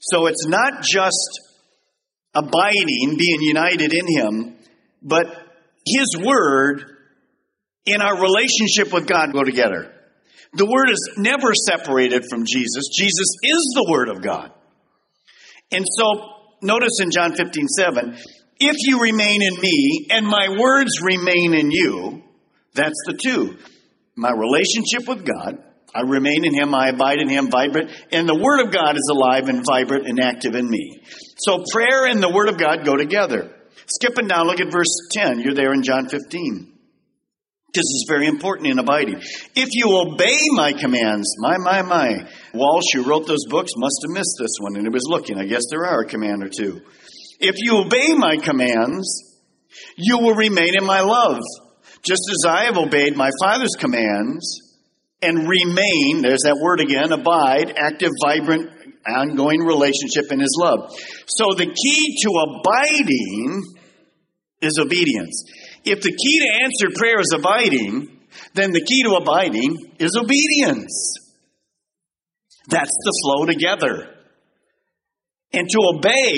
So 0.00 0.26
it's 0.26 0.46
not 0.46 0.82
just 0.82 1.40
abiding, 2.34 3.16
being 3.18 3.42
united 3.42 3.92
in 3.92 4.06
Him, 4.08 4.56
but 5.02 5.26
His 5.86 6.16
word 6.24 6.84
in 7.86 8.00
our 8.00 8.20
relationship 8.20 8.92
with 8.92 9.06
God 9.06 9.32
go 9.32 9.42
together. 9.42 9.92
The 10.52 10.66
word 10.66 10.90
is 10.90 11.14
never 11.16 11.54
separated 11.54 12.24
from 12.28 12.44
Jesus. 12.44 12.88
Jesus 12.96 13.36
is 13.42 13.72
the 13.74 13.86
word 13.88 14.08
of 14.08 14.22
God. 14.22 14.52
And 15.70 15.86
so 15.86 16.34
notice 16.60 16.98
in 17.00 17.10
John 17.10 17.34
15, 17.34 17.68
7, 17.68 18.16
if 18.58 18.76
you 18.80 19.00
remain 19.00 19.42
in 19.42 19.54
me 19.60 20.08
and 20.10 20.26
my 20.26 20.56
words 20.58 21.00
remain 21.02 21.54
in 21.54 21.70
you, 21.70 22.22
that's 22.74 23.00
the 23.06 23.18
two. 23.22 23.56
My 24.16 24.32
relationship 24.32 25.08
with 25.08 25.24
God, 25.24 25.62
I 25.94 26.02
remain 26.02 26.44
in 26.44 26.54
him, 26.54 26.74
I 26.74 26.88
abide 26.88 27.20
in 27.20 27.28
him, 27.28 27.48
vibrant, 27.50 27.90
and 28.12 28.28
the 28.28 28.38
word 28.38 28.66
of 28.66 28.72
God 28.72 28.96
is 28.96 29.08
alive 29.10 29.48
and 29.48 29.64
vibrant 29.64 30.06
and 30.06 30.20
active 30.20 30.54
in 30.54 30.68
me. 30.68 31.00
So 31.38 31.64
prayer 31.72 32.06
and 32.06 32.22
the 32.22 32.30
word 32.30 32.48
of 32.48 32.58
God 32.58 32.84
go 32.84 32.96
together. 32.96 33.54
Skipping 33.86 34.28
down, 34.28 34.46
look 34.46 34.60
at 34.60 34.70
verse 34.70 35.08
10. 35.12 35.40
You're 35.40 35.54
there 35.54 35.72
in 35.72 35.82
John 35.82 36.08
15. 36.08 36.72
This 37.72 37.84
is 37.84 38.06
very 38.08 38.26
important 38.26 38.68
in 38.68 38.78
abiding. 38.78 39.20
If 39.54 39.68
you 39.72 39.96
obey 39.96 40.38
my 40.52 40.72
commands, 40.72 41.36
my, 41.38 41.56
my, 41.58 41.82
my. 41.82 42.28
Walsch, 42.52 42.94
who 42.94 43.04
wrote 43.04 43.28
those 43.28 43.46
books, 43.48 43.70
must 43.76 44.00
have 44.02 44.14
missed 44.14 44.36
this 44.40 44.56
one 44.60 44.76
and 44.76 44.84
he 44.84 44.88
was 44.88 45.06
looking. 45.08 45.38
I 45.38 45.46
guess 45.46 45.62
there 45.70 45.86
are 45.86 46.00
a 46.00 46.06
command 46.06 46.42
or 46.42 46.48
two. 46.48 46.80
If 47.38 47.56
you 47.58 47.78
obey 47.78 48.12
my 48.14 48.36
commands, 48.36 49.38
you 49.96 50.18
will 50.18 50.34
remain 50.34 50.76
in 50.76 50.84
my 50.84 51.00
love, 51.00 51.40
just 52.02 52.22
as 52.30 52.44
I 52.48 52.64
have 52.64 52.76
obeyed 52.76 53.16
my 53.16 53.30
Father's 53.40 53.76
commands 53.78 54.70
and 55.22 55.48
remain, 55.48 56.22
there's 56.22 56.42
that 56.44 56.58
word 56.60 56.80
again, 56.80 57.12
abide, 57.12 57.74
active, 57.76 58.10
vibrant, 58.24 58.70
ongoing 59.10 59.60
relationship 59.60 60.30
in 60.30 60.40
his 60.40 60.56
love. 60.60 60.90
So 61.26 61.54
the 61.56 61.66
key 61.66 62.16
to 62.22 62.30
abiding 62.30 63.62
is 64.62 64.78
obedience. 64.78 65.44
If 65.84 66.02
the 66.02 66.12
key 66.12 66.40
to 66.40 66.64
answered 66.64 66.94
prayer 66.96 67.20
is 67.20 67.32
abiding, 67.34 68.18
then 68.54 68.72
the 68.72 68.84
key 68.84 69.02
to 69.04 69.14
abiding 69.14 69.76
is 69.98 70.16
obedience. 70.16 71.16
That's 72.68 72.90
the 73.04 73.20
flow 73.24 73.46
together. 73.46 74.14
And 75.52 75.68
to 75.68 75.78
obey, 75.96 76.34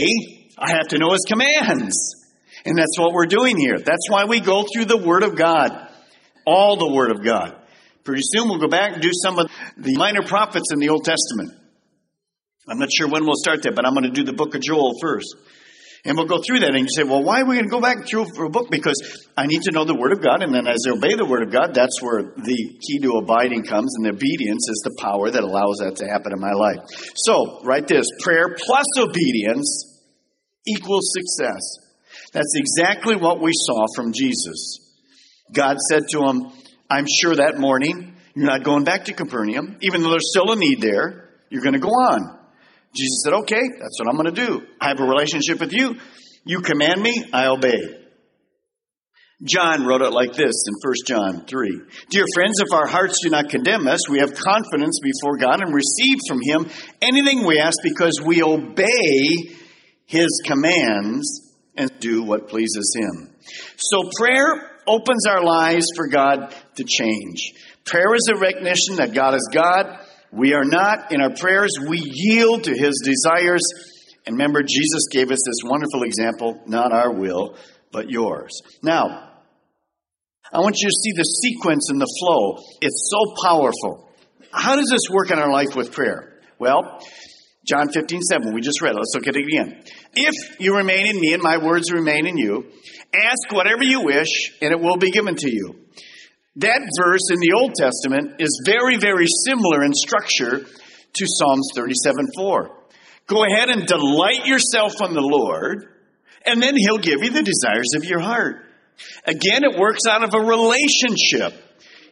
I 0.58 0.70
have 0.70 0.88
to 0.88 0.98
know 0.98 1.10
his 1.10 1.24
commands. 1.28 2.16
And 2.64 2.78
that's 2.78 2.98
what 2.98 3.12
we're 3.12 3.26
doing 3.26 3.58
here. 3.58 3.78
That's 3.78 4.08
why 4.08 4.24
we 4.24 4.40
go 4.40 4.64
through 4.72 4.86
the 4.86 4.96
Word 4.96 5.24
of 5.24 5.36
God. 5.36 5.70
All 6.46 6.76
the 6.76 6.92
Word 6.92 7.10
of 7.10 7.24
God. 7.24 7.56
Pretty 8.04 8.22
soon 8.24 8.48
we'll 8.48 8.58
go 8.58 8.68
back 8.68 8.94
and 8.94 9.02
do 9.02 9.10
some 9.12 9.38
of 9.38 9.50
the 9.76 9.96
minor 9.96 10.22
prophets 10.22 10.72
in 10.72 10.78
the 10.78 10.88
Old 10.88 11.04
Testament. 11.04 11.58
I'm 12.68 12.78
not 12.78 12.90
sure 12.92 13.08
when 13.08 13.24
we'll 13.24 13.34
start 13.36 13.62
that, 13.62 13.74
but 13.74 13.84
I'm 13.86 13.94
going 13.94 14.04
to 14.04 14.10
do 14.10 14.24
the 14.24 14.32
book 14.32 14.54
of 14.54 14.60
Joel 14.60 14.94
first. 15.00 15.34
And 16.04 16.16
we'll 16.16 16.26
go 16.26 16.42
through 16.42 16.60
that 16.60 16.74
and 16.74 16.80
you 16.80 16.88
say, 16.90 17.04
well, 17.04 17.22
why 17.22 17.40
are 17.40 17.44
we 17.44 17.54
going 17.54 17.66
to 17.66 17.70
go 17.70 17.80
back 17.80 18.06
through 18.06 18.26
a 18.26 18.50
book? 18.50 18.70
Because 18.70 19.28
I 19.36 19.46
need 19.46 19.62
to 19.62 19.70
know 19.70 19.84
the 19.84 19.94
Word 19.94 20.10
of 20.10 20.20
God. 20.20 20.42
And 20.42 20.52
then 20.52 20.66
as 20.66 20.82
I 20.86 20.90
obey 20.90 21.14
the 21.14 21.24
Word 21.24 21.44
of 21.44 21.52
God, 21.52 21.74
that's 21.74 22.02
where 22.02 22.22
the 22.22 22.78
key 22.82 22.98
to 23.02 23.18
abiding 23.18 23.62
comes. 23.62 23.94
And 23.96 24.06
obedience 24.08 24.68
is 24.68 24.82
the 24.82 24.96
power 25.00 25.30
that 25.30 25.42
allows 25.42 25.78
that 25.78 25.96
to 26.02 26.06
happen 26.08 26.32
in 26.32 26.40
my 26.40 26.50
life. 26.50 26.80
So, 27.14 27.62
write 27.62 27.86
this 27.86 28.08
prayer 28.20 28.56
plus 28.58 28.86
obedience 28.98 30.02
equals 30.66 31.14
success. 31.14 31.62
That's 32.32 32.54
exactly 32.56 33.14
what 33.14 33.40
we 33.40 33.52
saw 33.54 33.86
from 33.94 34.12
Jesus. 34.12 34.80
God 35.52 35.76
said 35.88 36.02
to 36.10 36.24
him, 36.26 36.50
I'm 36.90 37.06
sure 37.06 37.36
that 37.36 37.58
morning 37.58 38.16
you're 38.34 38.46
not 38.46 38.64
going 38.64 38.82
back 38.82 39.04
to 39.04 39.12
Capernaum, 39.12 39.76
even 39.82 40.02
though 40.02 40.10
there's 40.10 40.30
still 40.30 40.50
a 40.50 40.56
need 40.56 40.80
there. 40.80 41.30
You're 41.48 41.62
going 41.62 41.74
to 41.74 41.80
go 41.80 41.88
on. 41.88 42.41
Jesus 42.94 43.22
said, 43.24 43.32
Okay, 43.34 43.62
that's 43.80 43.98
what 43.98 44.08
I'm 44.08 44.16
going 44.16 44.34
to 44.34 44.46
do. 44.46 44.66
I 44.80 44.88
have 44.88 45.00
a 45.00 45.04
relationship 45.04 45.60
with 45.60 45.72
you. 45.72 45.96
You 46.44 46.60
command 46.60 47.00
me, 47.00 47.24
I 47.32 47.46
obey. 47.46 47.98
John 49.44 49.84
wrote 49.84 50.02
it 50.02 50.12
like 50.12 50.34
this 50.34 50.54
in 50.68 50.74
1 50.80 50.94
John 51.04 51.46
3. 51.46 51.80
Dear 52.10 52.24
friends, 52.34 52.60
if 52.60 52.72
our 52.72 52.86
hearts 52.86 53.18
do 53.24 53.30
not 53.30 53.48
condemn 53.48 53.88
us, 53.88 54.08
we 54.08 54.20
have 54.20 54.34
confidence 54.34 55.00
before 55.02 55.36
God 55.36 55.60
and 55.60 55.74
receive 55.74 56.18
from 56.28 56.40
Him 56.40 56.70
anything 57.00 57.44
we 57.44 57.58
ask 57.58 57.78
because 57.82 58.20
we 58.24 58.42
obey 58.42 59.56
His 60.06 60.42
commands 60.46 61.52
and 61.76 61.90
do 61.98 62.22
what 62.22 62.48
pleases 62.48 62.94
Him. 62.96 63.34
So 63.76 64.10
prayer 64.16 64.70
opens 64.86 65.26
our 65.26 65.42
lives 65.42 65.86
for 65.96 66.06
God 66.06 66.54
to 66.76 66.84
change. 66.84 67.52
Prayer 67.84 68.14
is 68.14 68.30
a 68.32 68.38
recognition 68.38 68.96
that 68.96 69.12
God 69.12 69.34
is 69.34 69.48
God. 69.52 69.98
We 70.32 70.54
are 70.54 70.64
not. 70.64 71.12
In 71.12 71.20
our 71.20 71.34
prayers, 71.34 71.72
we 71.86 71.98
yield 72.02 72.64
to 72.64 72.74
His 72.76 73.02
desires. 73.04 73.62
And 74.26 74.34
remember, 74.36 74.62
Jesus 74.62 75.08
gave 75.12 75.30
us 75.30 75.38
this 75.46 75.62
wonderful 75.62 76.02
example 76.04 76.62
not 76.66 76.92
our 76.92 77.12
will, 77.12 77.56
but 77.92 78.10
yours. 78.10 78.62
Now, 78.82 79.30
I 80.52 80.60
want 80.60 80.76
you 80.80 80.88
to 80.88 80.94
see 80.94 81.12
the 81.16 81.24
sequence 81.24 81.90
and 81.90 82.00
the 82.00 82.12
flow. 82.20 82.64
It's 82.80 83.10
so 83.10 83.46
powerful. 83.46 84.10
How 84.52 84.76
does 84.76 84.88
this 84.90 85.08
work 85.10 85.30
in 85.30 85.38
our 85.38 85.50
life 85.50 85.76
with 85.76 85.92
prayer? 85.92 86.40
Well, 86.58 87.00
John 87.66 87.90
15, 87.90 88.22
7, 88.22 88.54
we 88.54 88.60
just 88.60 88.82
read 88.82 88.94
it. 88.94 88.98
Let's 88.98 89.12
look 89.14 89.28
at 89.28 89.36
it 89.36 89.46
again. 89.46 89.82
If 90.14 90.60
you 90.60 90.76
remain 90.76 91.06
in 91.06 91.20
me 91.20 91.32
and 91.32 91.42
my 91.42 91.58
words 91.58 91.92
remain 91.92 92.26
in 92.26 92.36
you, 92.36 92.70
ask 93.14 93.52
whatever 93.52 93.82
you 93.82 94.02
wish 94.02 94.52
and 94.60 94.72
it 94.72 94.80
will 94.80 94.96
be 94.96 95.10
given 95.10 95.36
to 95.36 95.50
you. 95.50 95.81
That 96.56 96.80
verse 97.00 97.30
in 97.32 97.40
the 97.40 97.54
Old 97.56 97.74
Testament 97.74 98.40
is 98.40 98.62
very, 98.66 98.96
very 98.98 99.26
similar 99.46 99.82
in 99.82 99.92
structure 99.94 100.58
to 100.60 101.26
Psalms 101.26 101.68
37, 101.74 102.26
4. 102.36 102.70
Go 103.26 103.44
ahead 103.44 103.70
and 103.70 103.86
delight 103.86 104.46
yourself 104.46 105.00
on 105.00 105.14
the 105.14 105.22
Lord, 105.22 105.88
and 106.44 106.62
then 106.62 106.76
He'll 106.76 106.98
give 106.98 107.22
you 107.22 107.30
the 107.30 107.42
desires 107.42 107.94
of 107.96 108.04
your 108.04 108.20
heart. 108.20 108.66
Again, 109.24 109.64
it 109.64 109.78
works 109.78 110.02
out 110.08 110.22
of 110.22 110.34
a 110.34 110.40
relationship. 110.40 111.54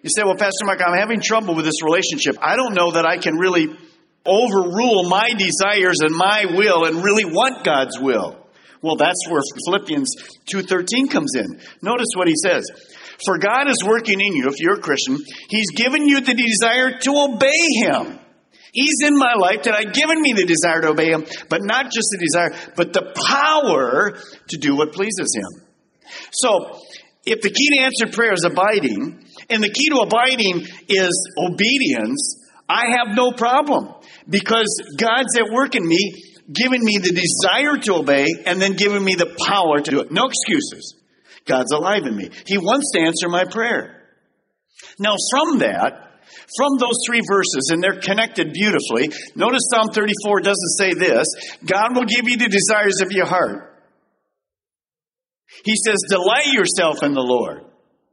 You 0.02 0.08
say, 0.08 0.22
well, 0.24 0.36
Pastor 0.36 0.64
Mike, 0.64 0.80
I'm 0.80 0.98
having 0.98 1.20
trouble 1.20 1.54
with 1.54 1.66
this 1.66 1.82
relationship. 1.84 2.36
I 2.40 2.56
don't 2.56 2.74
know 2.74 2.92
that 2.92 3.04
I 3.04 3.18
can 3.18 3.36
really 3.36 3.68
overrule 4.24 5.08
my 5.08 5.28
desires 5.36 6.00
and 6.00 6.14
my 6.16 6.46
will 6.54 6.86
and 6.86 7.04
really 7.04 7.26
want 7.26 7.64
God's 7.64 7.98
will. 8.00 8.38
Well, 8.82 8.96
that's 8.96 9.28
where 9.28 9.42
Philippians 9.66 10.08
2:13 10.50 11.10
comes 11.10 11.34
in. 11.36 11.60
Notice 11.82 12.08
what 12.16 12.28
he 12.28 12.34
says. 12.42 12.64
For 13.24 13.38
God 13.38 13.68
is 13.68 13.84
working 13.86 14.20
in 14.20 14.34
you 14.34 14.48
if 14.48 14.54
you're 14.58 14.78
a 14.78 14.80
Christian. 14.80 15.18
He's 15.48 15.70
given 15.70 16.06
you 16.06 16.20
the 16.20 16.34
desire 16.34 16.98
to 16.98 17.10
obey 17.16 17.50
him. 17.82 18.18
He's 18.72 18.98
in 19.04 19.16
my 19.18 19.34
life 19.34 19.64
that 19.64 19.74
I've 19.74 19.92
given 19.92 20.20
me 20.20 20.32
the 20.32 20.46
desire 20.46 20.80
to 20.82 20.88
obey 20.90 21.10
him, 21.10 21.26
but 21.48 21.62
not 21.62 21.86
just 21.86 22.08
the 22.12 22.18
desire, 22.18 22.72
but 22.76 22.92
the 22.92 23.12
power 23.28 24.16
to 24.48 24.56
do 24.56 24.76
what 24.76 24.92
pleases 24.92 25.34
him. 25.34 25.66
So, 26.32 26.78
if 27.26 27.42
the 27.42 27.50
key 27.50 27.68
to 27.76 27.82
answered 27.82 28.14
prayer 28.14 28.32
is 28.32 28.44
abiding, 28.44 29.24
and 29.48 29.62
the 29.62 29.70
key 29.70 29.88
to 29.90 29.98
abiding 29.98 30.66
is 30.88 31.34
obedience, 31.36 32.46
I 32.68 32.90
have 32.96 33.16
no 33.16 33.32
problem 33.32 33.94
because 34.28 34.68
God's 34.96 35.36
at 35.36 35.52
work 35.52 35.74
in 35.74 35.86
me, 35.86 36.24
giving 36.52 36.84
me 36.84 36.98
the 36.98 37.10
desire 37.12 37.76
to 37.76 37.94
obey 37.96 38.26
and 38.46 38.62
then 38.62 38.74
giving 38.74 39.04
me 39.04 39.16
the 39.16 39.34
power 39.46 39.80
to 39.80 39.90
do 39.90 40.00
it. 40.00 40.12
No 40.12 40.26
excuses. 40.26 40.94
God's 41.46 41.72
alive 41.72 42.06
in 42.06 42.16
me. 42.16 42.30
He 42.46 42.58
wants 42.58 42.92
to 42.94 43.00
answer 43.00 43.28
my 43.28 43.44
prayer. 43.44 44.02
Now, 44.98 45.16
from 45.30 45.58
that, 45.58 46.10
from 46.56 46.78
those 46.78 46.98
three 47.06 47.22
verses, 47.28 47.70
and 47.72 47.82
they're 47.82 48.00
connected 48.00 48.52
beautifully. 48.52 49.10
Notice 49.34 49.68
Psalm 49.72 49.88
34 49.92 50.40
doesn't 50.40 50.76
say 50.78 50.94
this 50.94 51.26
God 51.64 51.94
will 51.94 52.04
give 52.04 52.28
you 52.28 52.36
the 52.36 52.48
desires 52.48 53.00
of 53.02 53.12
your 53.12 53.26
heart. 53.26 53.66
He 55.64 55.74
says, 55.76 55.98
Delight 56.08 56.52
yourself 56.52 57.02
in 57.02 57.12
the 57.12 57.22
Lord. 57.22 57.64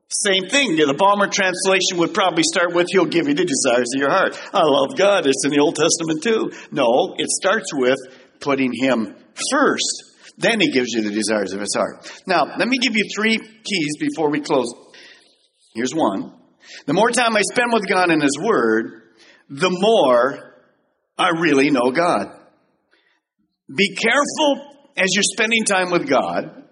Same 0.10 0.48
thing. 0.48 0.76
The 0.78 0.96
Balmer 0.98 1.28
translation 1.28 1.98
would 1.98 2.13
probably 2.13 2.44
start 2.44 2.74
with, 2.74 2.88
He'll 2.90 3.06
give 3.06 3.28
you 3.28 3.34
the 3.34 3.46
desires 3.46 3.92
of 3.96 4.00
your 4.00 4.10
heart. 4.10 4.40
I 4.54 4.63
love 4.63 4.98
God. 4.98 5.28
It's 5.28 5.44
in 5.44 5.52
the 5.52 5.60
Old 5.60 5.76
Testament 5.76 6.24
too. 6.24 6.52
No, 6.72 7.16
it 7.18 7.28
starts 7.30 7.74
with 7.74 7.98
putting 8.40 8.72
Him 8.74 9.16
first. 9.52 10.07
Then 10.38 10.60
He 10.60 10.71
gives 10.71 10.89
you 10.93 11.02
the 11.02 11.12
desires 11.12 11.54
of 11.54 11.62
His 11.62 11.73
heart. 11.76 12.10
Now, 12.28 12.45
let 12.58 12.67
me 12.67 12.78
give 12.78 12.95
you 12.95 13.04
three 13.15 13.38
keys 13.38 13.97
before 14.00 14.30
we 14.30 14.39
close. 14.39 14.73
Here's 15.73 15.93
one. 15.93 16.34
The 16.86 16.93
more 16.93 17.10
time 17.12 17.36
I 17.36 17.41
spend 17.41 17.71
with 17.73 17.88
God 17.88 18.12
in 18.12 18.21
His 18.21 18.38
Word, 18.41 19.02
the 19.50 19.69
more 19.69 20.56
I 21.17 21.30
really 21.39 21.71
know 21.71 21.91
God. 21.91 22.28
Be 23.76 23.95
careful 23.95 24.76
as 24.95 25.10
you're 25.13 25.23
spending 25.23 25.63
time 25.65 25.91
with 25.91 26.08
God 26.08 26.63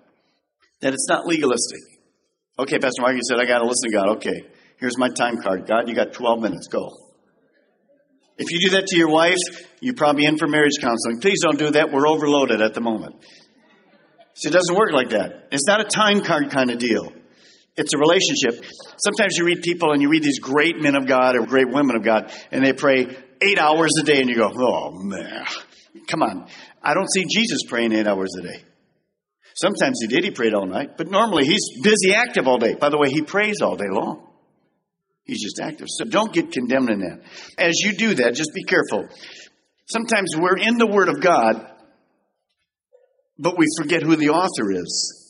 that 0.82 0.94
it's 0.94 1.08
not 1.10 1.26
legalistic. 1.26 1.82
Okay, 2.58 2.80
Pastor 2.80 3.02
Mark, 3.02 3.16
you 3.16 3.22
said 3.28 3.40
I 3.40 3.46
got 3.46 3.60
to 3.60 3.66
listen 3.66 3.90
to 3.90 3.92
God. 3.92 4.10
Okay, 4.18 4.44
here's 4.80 4.98
my 4.98 5.10
time 5.10 5.42
card. 5.42 5.68
God, 5.68 5.90
you 5.90 5.96
got 5.96 6.14
12 6.14 6.40
minutes. 6.40 6.68
Go. 6.68 6.90
If 8.38 8.52
you 8.52 8.70
do 8.70 8.76
that 8.76 8.88
to 8.88 8.98
your 8.98 9.10
wife, 9.10 9.38
you're 9.80 9.96
probably 9.96 10.26
in 10.26 10.38
for 10.38 10.48
marriage 10.48 10.80
counseling. 10.82 11.20
Please 11.22 11.40
don't 11.42 11.58
do 11.58 11.72
that. 11.72 11.92
We're 11.92 12.08
overloaded 12.08 12.62
at 12.62 12.74
the 12.74 12.82
moment. 12.82 13.16
See, 14.36 14.50
it 14.50 14.52
doesn't 14.52 14.76
work 14.76 14.92
like 14.92 15.10
that. 15.10 15.48
It's 15.52 15.66
not 15.68 15.82
a 15.82 15.86
time 15.86 16.22
card 16.22 16.52
kind 16.52 16.70
of 16.70 16.78
deal. 16.78 17.12
It's 17.78 17.94
a 17.94 17.98
relationship. 17.98 18.66
Sometimes 18.98 19.38
you 19.38 19.46
read 19.46 19.62
people 19.62 19.92
and 19.92 20.02
you 20.02 20.10
read 20.10 20.24
these 20.24 20.40
great 20.40 20.80
men 20.80 20.96
of 20.96 21.08
God 21.08 21.36
or 21.36 21.46
great 21.46 21.70
women 21.70 21.96
of 21.96 22.04
God, 22.04 22.32
and 22.52 22.66
they 22.66 22.74
pray 22.74 23.08
eight 23.42 23.60
hours 23.60 23.92
a 24.02 24.06
day, 24.06 24.22
and 24.22 24.30
you 24.30 24.36
go, 24.36 24.50
oh 24.54 24.92
man, 24.94 25.46
come 26.08 26.22
on. 26.22 26.48
I 26.82 26.94
don't 26.94 27.12
see 27.12 27.26
Jesus 27.30 27.64
praying 27.68 27.92
eight 27.92 28.08
hours 28.08 28.30
a 28.40 28.44
day. 28.44 28.64
Sometimes 29.56 30.00
he 30.02 30.08
did, 30.08 30.24
he 30.24 30.32
prayed 30.32 30.54
all 30.54 30.66
night, 30.66 30.98
but 30.98 31.10
normally 31.10 31.46
he's 31.46 31.82
busy 31.82 32.14
active 32.14 32.48
all 32.48 32.58
day. 32.58 32.76
By 32.76 32.90
the 32.90 32.98
way, 32.98 33.10
he 33.10 33.22
prays 33.22 33.62
all 33.62 33.76
day 33.78 33.90
long. 33.90 34.28
He's 35.24 35.42
just 35.42 35.60
active. 35.60 35.88
So 35.90 36.06
don't 36.06 36.32
get 36.32 36.52
condemned 36.52 36.90
in 36.90 37.00
that. 37.00 37.22
As 37.58 37.80
you 37.80 37.94
do 37.94 38.16
that, 38.16 38.36
just 38.36 38.54
be 38.54 38.64
careful. 38.64 39.08
Sometimes 39.88 40.36
we're 40.38 40.58
in 40.58 40.78
the 40.78 40.88
Word 40.88 41.10
of 41.10 41.22
God, 41.22 41.66
but 43.38 43.58
we 43.58 43.66
forget 43.78 44.04
who 44.04 44.16
the 44.16 44.30
author 44.30 44.72
is. 44.72 45.26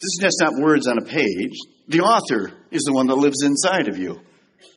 This 0.00 0.08
is 0.14 0.18
just 0.20 0.36
not 0.40 0.60
words 0.60 0.86
on 0.86 0.98
a 0.98 1.04
page. 1.04 1.56
The 1.88 2.00
author 2.00 2.52
is 2.70 2.82
the 2.82 2.92
one 2.92 3.06
that 3.06 3.14
lives 3.14 3.42
inside 3.42 3.88
of 3.88 3.98
you. 3.98 4.20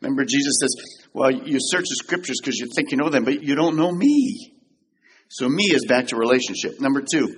Remember, 0.02 0.24
Jesus 0.24 0.58
says, 0.60 0.76
Well, 1.14 1.32
you 1.32 1.58
search 1.60 1.86
the 1.90 1.96
scriptures 1.96 2.38
because 2.42 2.60
you 2.60 2.68
think 2.76 2.92
you 2.92 2.98
know 2.98 3.10
them, 3.10 3.24
but 3.24 3.42
you 3.42 3.56
don't 3.56 3.78
know 3.78 3.92
me. 3.92 4.54
So, 5.30 5.50
me 5.50 5.64
is 5.66 5.86
back 5.88 6.08
to 6.08 6.16
relationship. 6.16 6.80
Number 6.80 7.02
two, 7.02 7.36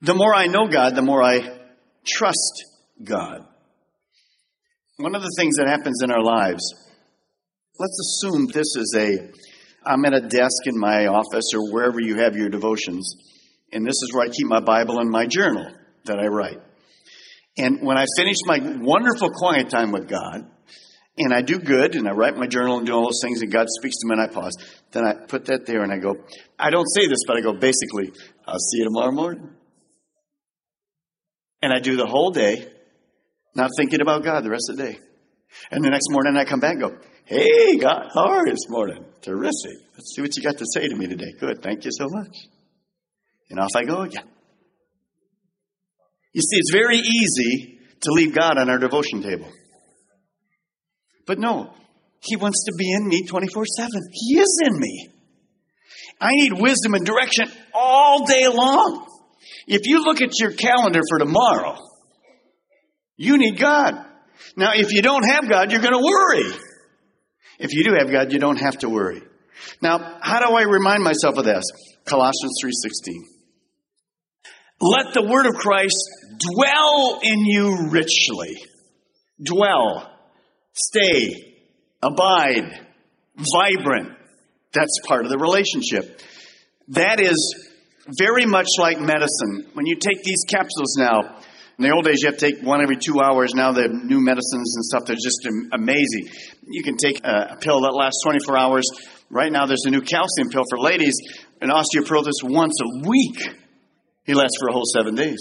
the 0.00 0.14
more 0.14 0.34
I 0.34 0.46
know 0.46 0.68
God, 0.68 0.94
the 0.94 1.02
more 1.02 1.22
I 1.22 1.58
trust 2.06 2.64
God. 3.02 3.46
One 4.96 5.14
of 5.14 5.22
the 5.22 5.34
things 5.38 5.56
that 5.56 5.68
happens 5.68 6.00
in 6.02 6.10
our 6.10 6.22
lives, 6.22 6.62
let's 7.78 8.20
assume 8.22 8.46
this 8.46 8.76
is 8.76 8.94
a, 8.96 9.30
I'm 9.84 10.04
at 10.04 10.14
a 10.14 10.20
desk 10.20 10.66
in 10.66 10.78
my 10.78 11.06
office 11.06 11.52
or 11.54 11.72
wherever 11.72 12.00
you 12.00 12.16
have 12.16 12.36
your 12.36 12.48
devotions, 12.48 13.14
and 13.72 13.86
this 13.86 14.02
is 14.02 14.10
where 14.12 14.26
I 14.26 14.28
keep 14.28 14.46
my 14.46 14.60
Bible 14.60 14.98
and 14.98 15.10
my 15.10 15.26
journal 15.26 15.70
that 16.04 16.18
I 16.18 16.26
write. 16.26 16.60
And 17.56 17.82
when 17.82 17.96
I 17.96 18.06
finish 18.16 18.36
my 18.44 18.58
wonderful 18.80 19.30
quiet 19.30 19.70
time 19.70 19.92
with 19.92 20.08
God, 20.08 20.50
and 21.18 21.34
I 21.34 21.42
do 21.42 21.58
good, 21.58 21.96
and 21.96 22.08
I 22.08 22.12
write 22.12 22.36
my 22.36 22.46
journal 22.46 22.78
and 22.78 22.86
do 22.86 22.94
all 22.94 23.04
those 23.04 23.20
things, 23.22 23.42
and 23.42 23.52
God 23.52 23.66
speaks 23.68 23.96
to 23.98 24.06
me, 24.06 24.14
and 24.14 24.22
I 24.22 24.32
pause. 24.32 24.56
Then 24.92 25.04
I 25.04 25.14
put 25.26 25.46
that 25.46 25.66
there, 25.66 25.82
and 25.82 25.92
I 25.92 25.98
go, 25.98 26.16
I 26.58 26.70
don't 26.70 26.86
say 26.86 27.06
this, 27.06 27.24
but 27.26 27.36
I 27.36 27.40
go, 27.40 27.52
basically, 27.52 28.12
I'll 28.46 28.58
see 28.58 28.78
you 28.78 28.84
tomorrow 28.84 29.12
morning. 29.12 29.50
And 31.62 31.72
I 31.72 31.80
do 31.80 31.96
the 31.96 32.06
whole 32.06 32.30
day, 32.30 32.66
not 33.54 33.70
thinking 33.76 34.00
about 34.00 34.24
God 34.24 34.44
the 34.44 34.50
rest 34.50 34.70
of 34.70 34.76
the 34.76 34.84
day. 34.84 34.98
And 35.70 35.84
the 35.84 35.90
next 35.90 36.06
morning 36.10 36.36
I 36.36 36.44
come 36.44 36.60
back 36.60 36.72
and 36.72 36.80
go, 36.80 36.96
Hey, 37.30 37.76
God, 37.76 38.08
how 38.12 38.28
are 38.28 38.44
you 38.44 38.54
this 38.54 38.68
morning? 38.68 39.04
Terrific. 39.22 39.78
Let's 39.94 40.16
see 40.16 40.20
what 40.20 40.36
you 40.36 40.42
got 40.42 40.58
to 40.58 40.66
say 40.74 40.88
to 40.88 40.96
me 40.96 41.06
today. 41.06 41.32
Good. 41.38 41.62
Thank 41.62 41.84
you 41.84 41.92
so 41.96 42.08
much. 42.08 42.36
And 43.48 43.60
off 43.60 43.70
I 43.76 43.84
go 43.84 44.00
again. 44.00 44.28
You 46.32 46.42
see, 46.42 46.56
it's 46.56 46.72
very 46.72 46.96
easy 46.96 47.78
to 48.00 48.10
leave 48.10 48.34
God 48.34 48.58
on 48.58 48.68
our 48.68 48.78
devotion 48.78 49.22
table. 49.22 49.46
But 51.24 51.38
no, 51.38 51.72
He 52.20 52.34
wants 52.34 52.64
to 52.64 52.72
be 52.76 52.90
in 52.94 53.06
me 53.06 53.24
24 53.28 53.64
7. 53.64 53.90
He 54.10 54.40
is 54.40 54.62
in 54.66 54.76
me. 54.76 55.10
I 56.20 56.30
need 56.32 56.54
wisdom 56.54 56.94
and 56.94 57.06
direction 57.06 57.48
all 57.72 58.26
day 58.26 58.48
long. 58.48 59.06
If 59.68 59.86
you 59.86 60.02
look 60.02 60.20
at 60.20 60.30
your 60.40 60.50
calendar 60.50 61.00
for 61.08 61.20
tomorrow, 61.20 61.76
you 63.16 63.38
need 63.38 63.56
God. 63.56 64.04
Now, 64.56 64.72
if 64.74 64.92
you 64.92 65.00
don't 65.00 65.22
have 65.30 65.48
God, 65.48 65.70
you're 65.70 65.80
going 65.80 65.94
to 65.94 66.04
worry. 66.04 66.60
If 67.60 67.74
you 67.74 67.84
do 67.84 67.94
have 67.98 68.10
God, 68.10 68.32
you 68.32 68.38
don't 68.38 68.58
have 68.58 68.78
to 68.78 68.88
worry. 68.88 69.22
Now, 69.82 70.18
how 70.22 70.40
do 70.40 70.54
I 70.54 70.62
remind 70.62 71.04
myself 71.04 71.36
of 71.36 71.44
this? 71.44 71.64
Colossians 72.06 72.58
3:16. 72.62 73.22
Let 74.80 75.12
the 75.12 75.22
word 75.22 75.44
of 75.46 75.54
Christ 75.54 76.08
dwell 76.38 77.20
in 77.22 77.44
you 77.44 77.90
richly. 77.90 78.56
Dwell, 79.42 80.10
stay, 80.72 81.54
abide, 82.02 82.80
vibrant. 83.36 84.16
That's 84.72 84.98
part 85.06 85.24
of 85.24 85.30
the 85.30 85.38
relationship. 85.38 86.20
That 86.88 87.20
is 87.20 87.70
very 88.18 88.46
much 88.46 88.68
like 88.78 88.98
medicine. 88.98 89.68
When 89.74 89.86
you 89.86 89.96
take 89.96 90.22
these 90.22 90.44
capsules 90.48 90.96
now, 90.96 91.36
in 91.80 91.88
the 91.88 91.94
old 91.94 92.04
days, 92.04 92.20
you 92.20 92.28
have 92.28 92.36
to 92.36 92.52
take 92.52 92.62
one 92.62 92.82
every 92.82 92.98
two 92.98 93.22
hours. 93.24 93.54
Now, 93.54 93.72
the 93.72 93.88
new 93.88 94.20
medicines 94.20 94.76
and 94.76 94.84
stuff, 94.84 95.06
they're 95.06 95.16
just 95.16 95.48
amazing. 95.72 96.28
You 96.68 96.82
can 96.82 96.98
take 96.98 97.24
a 97.24 97.56
pill 97.58 97.80
that 97.88 97.94
lasts 97.96 98.20
24 98.22 98.58
hours. 98.58 98.84
Right 99.30 99.50
now, 99.50 99.64
there's 99.64 99.86
a 99.86 99.90
new 99.90 100.02
calcium 100.02 100.50
pill 100.52 100.64
for 100.68 100.78
ladies, 100.78 101.14
an 101.62 101.70
osteoporosis 101.70 102.44
once 102.44 102.78
a 102.84 103.08
week. 103.08 103.56
He 104.26 104.34
lasts 104.34 104.58
for 104.60 104.68
a 104.68 104.72
whole 104.74 104.84
seven 104.84 105.14
days. 105.14 105.40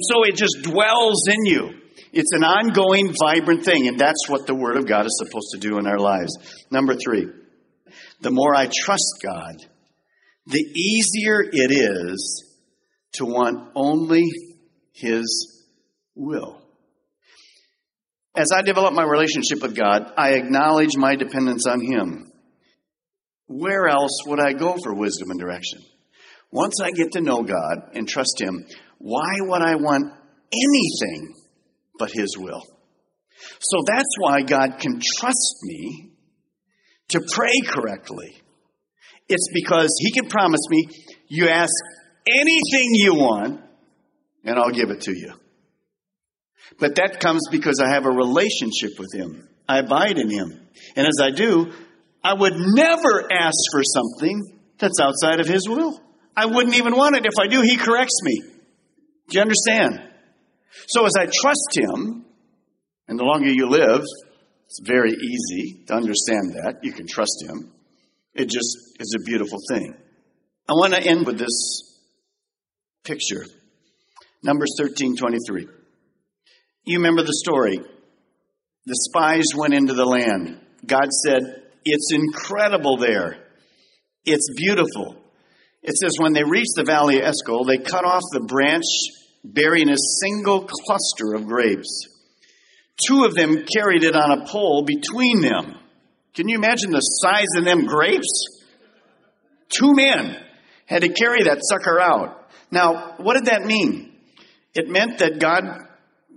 So 0.00 0.24
it 0.24 0.34
just 0.34 0.62
dwells 0.62 1.28
in 1.28 1.44
you. 1.44 1.74
It's 2.10 2.32
an 2.32 2.42
ongoing, 2.42 3.12
vibrant 3.20 3.66
thing, 3.66 3.86
and 3.86 3.98
that's 3.98 4.30
what 4.30 4.46
the 4.46 4.54
Word 4.54 4.78
of 4.78 4.86
God 4.86 5.04
is 5.04 5.22
supposed 5.22 5.48
to 5.52 5.58
do 5.58 5.76
in 5.76 5.86
our 5.86 5.98
lives. 5.98 6.32
Number 6.70 6.94
three, 6.94 7.26
the 8.22 8.30
more 8.30 8.54
I 8.54 8.64
trust 8.64 9.20
God, 9.22 9.56
the 10.46 10.64
easier 10.74 11.42
it 11.42 11.70
is 11.70 12.46
to 13.12 13.26
want 13.26 13.72
only 13.74 14.24
his 15.00 15.64
will. 16.14 16.60
As 18.38 18.48
I 18.54 18.62
develop 18.62 18.94
my 18.94 19.02
relationship 19.02 19.62
with 19.62 19.74
God, 19.74 20.12
I 20.16 20.34
acknowledge 20.34 20.96
my 20.96 21.16
dependence 21.16 21.66
on 21.66 21.80
Him. 21.80 22.30
Where 23.48 23.88
else 23.88 24.20
would 24.26 24.38
I 24.38 24.52
go 24.52 24.76
for 24.82 24.94
wisdom 24.94 25.30
and 25.30 25.40
direction? 25.40 25.80
Once 26.52 26.80
I 26.80 26.92
get 26.92 27.12
to 27.12 27.20
know 27.20 27.42
God 27.42 27.90
and 27.94 28.06
trust 28.06 28.40
Him, 28.40 28.64
why 28.98 29.34
would 29.40 29.62
I 29.62 29.74
want 29.74 30.12
anything 30.52 31.34
but 31.98 32.12
His 32.12 32.36
will? 32.38 32.62
So 33.60 33.78
that's 33.86 34.14
why 34.18 34.42
God 34.42 34.78
can 34.78 35.00
trust 35.18 35.56
me 35.62 36.12
to 37.08 37.20
pray 37.32 37.60
correctly. 37.66 38.40
It's 39.28 39.48
because 39.52 39.90
He 40.00 40.12
can 40.12 40.28
promise 40.28 40.60
me, 40.70 40.86
you 41.26 41.48
ask 41.48 41.72
anything 42.26 42.88
you 42.92 43.14
want, 43.14 43.62
and 44.48 44.58
I'll 44.58 44.70
give 44.70 44.90
it 44.90 45.02
to 45.02 45.12
you. 45.12 45.32
But 46.80 46.96
that 46.96 47.20
comes 47.20 47.42
because 47.50 47.80
I 47.80 47.90
have 47.90 48.06
a 48.06 48.10
relationship 48.10 48.98
with 48.98 49.12
Him. 49.14 49.48
I 49.68 49.78
abide 49.78 50.18
in 50.18 50.30
Him. 50.30 50.60
And 50.96 51.06
as 51.06 51.20
I 51.20 51.30
do, 51.30 51.72
I 52.24 52.34
would 52.34 52.54
never 52.56 53.30
ask 53.30 53.56
for 53.72 53.82
something 53.84 54.58
that's 54.78 55.00
outside 55.00 55.40
of 55.40 55.46
His 55.46 55.68
will. 55.68 56.00
I 56.36 56.46
wouldn't 56.46 56.76
even 56.76 56.96
want 56.96 57.16
it. 57.16 57.26
If 57.26 57.34
I 57.40 57.48
do, 57.48 57.60
He 57.62 57.76
corrects 57.76 58.20
me. 58.22 58.40
Do 59.28 59.38
you 59.38 59.40
understand? 59.40 60.02
So 60.88 61.04
as 61.04 61.12
I 61.18 61.26
trust 61.26 61.76
Him, 61.76 62.24
and 63.06 63.18
the 63.18 63.24
longer 63.24 63.50
you 63.50 63.68
live, 63.68 64.02
it's 64.66 64.80
very 64.82 65.12
easy 65.12 65.84
to 65.86 65.94
understand 65.94 66.54
that. 66.54 66.80
You 66.82 66.92
can 66.92 67.06
trust 67.06 67.44
Him. 67.46 67.72
It 68.34 68.48
just 68.48 68.76
is 69.00 69.16
a 69.18 69.24
beautiful 69.24 69.58
thing. 69.70 69.94
I 70.68 70.72
want 70.72 70.94
to 70.94 71.02
end 71.02 71.26
with 71.26 71.38
this 71.38 71.98
picture. 73.04 73.46
Numbers 74.42 74.74
13 74.78 75.16
23. 75.16 75.68
You 76.84 76.98
remember 76.98 77.22
the 77.22 77.34
story. 77.44 77.80
The 78.86 79.08
spies 79.10 79.46
went 79.56 79.74
into 79.74 79.94
the 79.94 80.06
land. 80.06 80.60
God 80.86 81.12
said, 81.12 81.62
It's 81.84 82.12
incredible 82.12 82.96
there. 82.96 83.44
It's 84.24 84.48
beautiful. 84.56 85.16
It 85.82 85.94
says, 85.96 86.16
when 86.18 86.32
they 86.32 86.44
reached 86.44 86.74
the 86.76 86.84
valley 86.84 87.20
of 87.20 87.24
Eshcol, 87.24 87.64
they 87.64 87.78
cut 87.78 88.04
off 88.04 88.22
the 88.32 88.40
branch 88.40 88.84
bearing 89.44 89.88
a 89.88 89.96
single 90.20 90.66
cluster 90.66 91.34
of 91.34 91.46
grapes. 91.46 92.08
Two 93.06 93.24
of 93.24 93.34
them 93.34 93.64
carried 93.64 94.02
it 94.02 94.16
on 94.16 94.38
a 94.38 94.46
pole 94.46 94.84
between 94.84 95.40
them. 95.40 95.76
Can 96.34 96.48
you 96.48 96.56
imagine 96.56 96.90
the 96.90 97.00
size 97.00 97.46
of 97.56 97.64
them 97.64 97.86
grapes? 97.86 98.44
Two 99.68 99.94
men 99.94 100.36
had 100.86 101.02
to 101.02 101.08
carry 101.08 101.44
that 101.44 101.60
sucker 101.62 102.00
out. 102.00 102.50
Now, 102.70 103.14
what 103.18 103.34
did 103.34 103.46
that 103.46 103.64
mean? 103.64 104.07
It 104.74 104.88
meant 104.88 105.18
that 105.18 105.40
God 105.40 105.64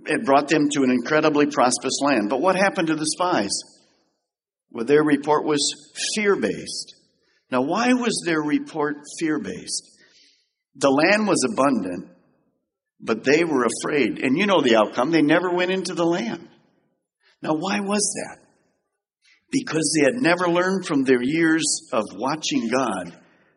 had 0.06 0.24
brought 0.24 0.48
them 0.48 0.68
to 0.70 0.82
an 0.82 0.90
incredibly 0.90 1.46
prosperous 1.46 2.00
land. 2.02 2.28
But 2.28 2.40
what 2.40 2.56
happened 2.56 2.88
to 2.88 2.96
the 2.96 3.06
spies? 3.06 3.50
Well, 4.70 4.84
their 4.84 5.02
report 5.02 5.44
was 5.44 5.92
fear 6.14 6.34
based. 6.34 6.94
Now, 7.50 7.62
why 7.62 7.92
was 7.92 8.22
their 8.24 8.40
report 8.40 8.96
fear 9.18 9.38
based? 9.38 9.88
The 10.76 10.90
land 10.90 11.28
was 11.28 11.46
abundant, 11.52 12.08
but 12.98 13.24
they 13.24 13.44
were 13.44 13.66
afraid. 13.66 14.18
And 14.20 14.38
you 14.38 14.46
know 14.46 14.62
the 14.62 14.76
outcome. 14.76 15.10
They 15.10 15.22
never 15.22 15.50
went 15.50 15.70
into 15.70 15.92
the 15.92 16.06
land. 16.06 16.48
Now, 17.42 17.54
why 17.54 17.80
was 17.80 18.00
that? 18.24 18.38
Because 19.50 19.94
they 19.94 20.10
had 20.10 20.22
never 20.22 20.48
learned 20.48 20.86
from 20.86 21.04
their 21.04 21.22
years 21.22 21.90
of 21.92 22.04
watching 22.14 22.68
God, 22.68 23.14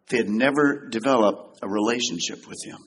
they 0.09 0.17
had 0.17 0.29
never 0.29 0.89
developed 0.89 1.59
a 1.63 1.69
relationship 1.69 2.45
with 2.47 2.57
Him. 2.65 2.79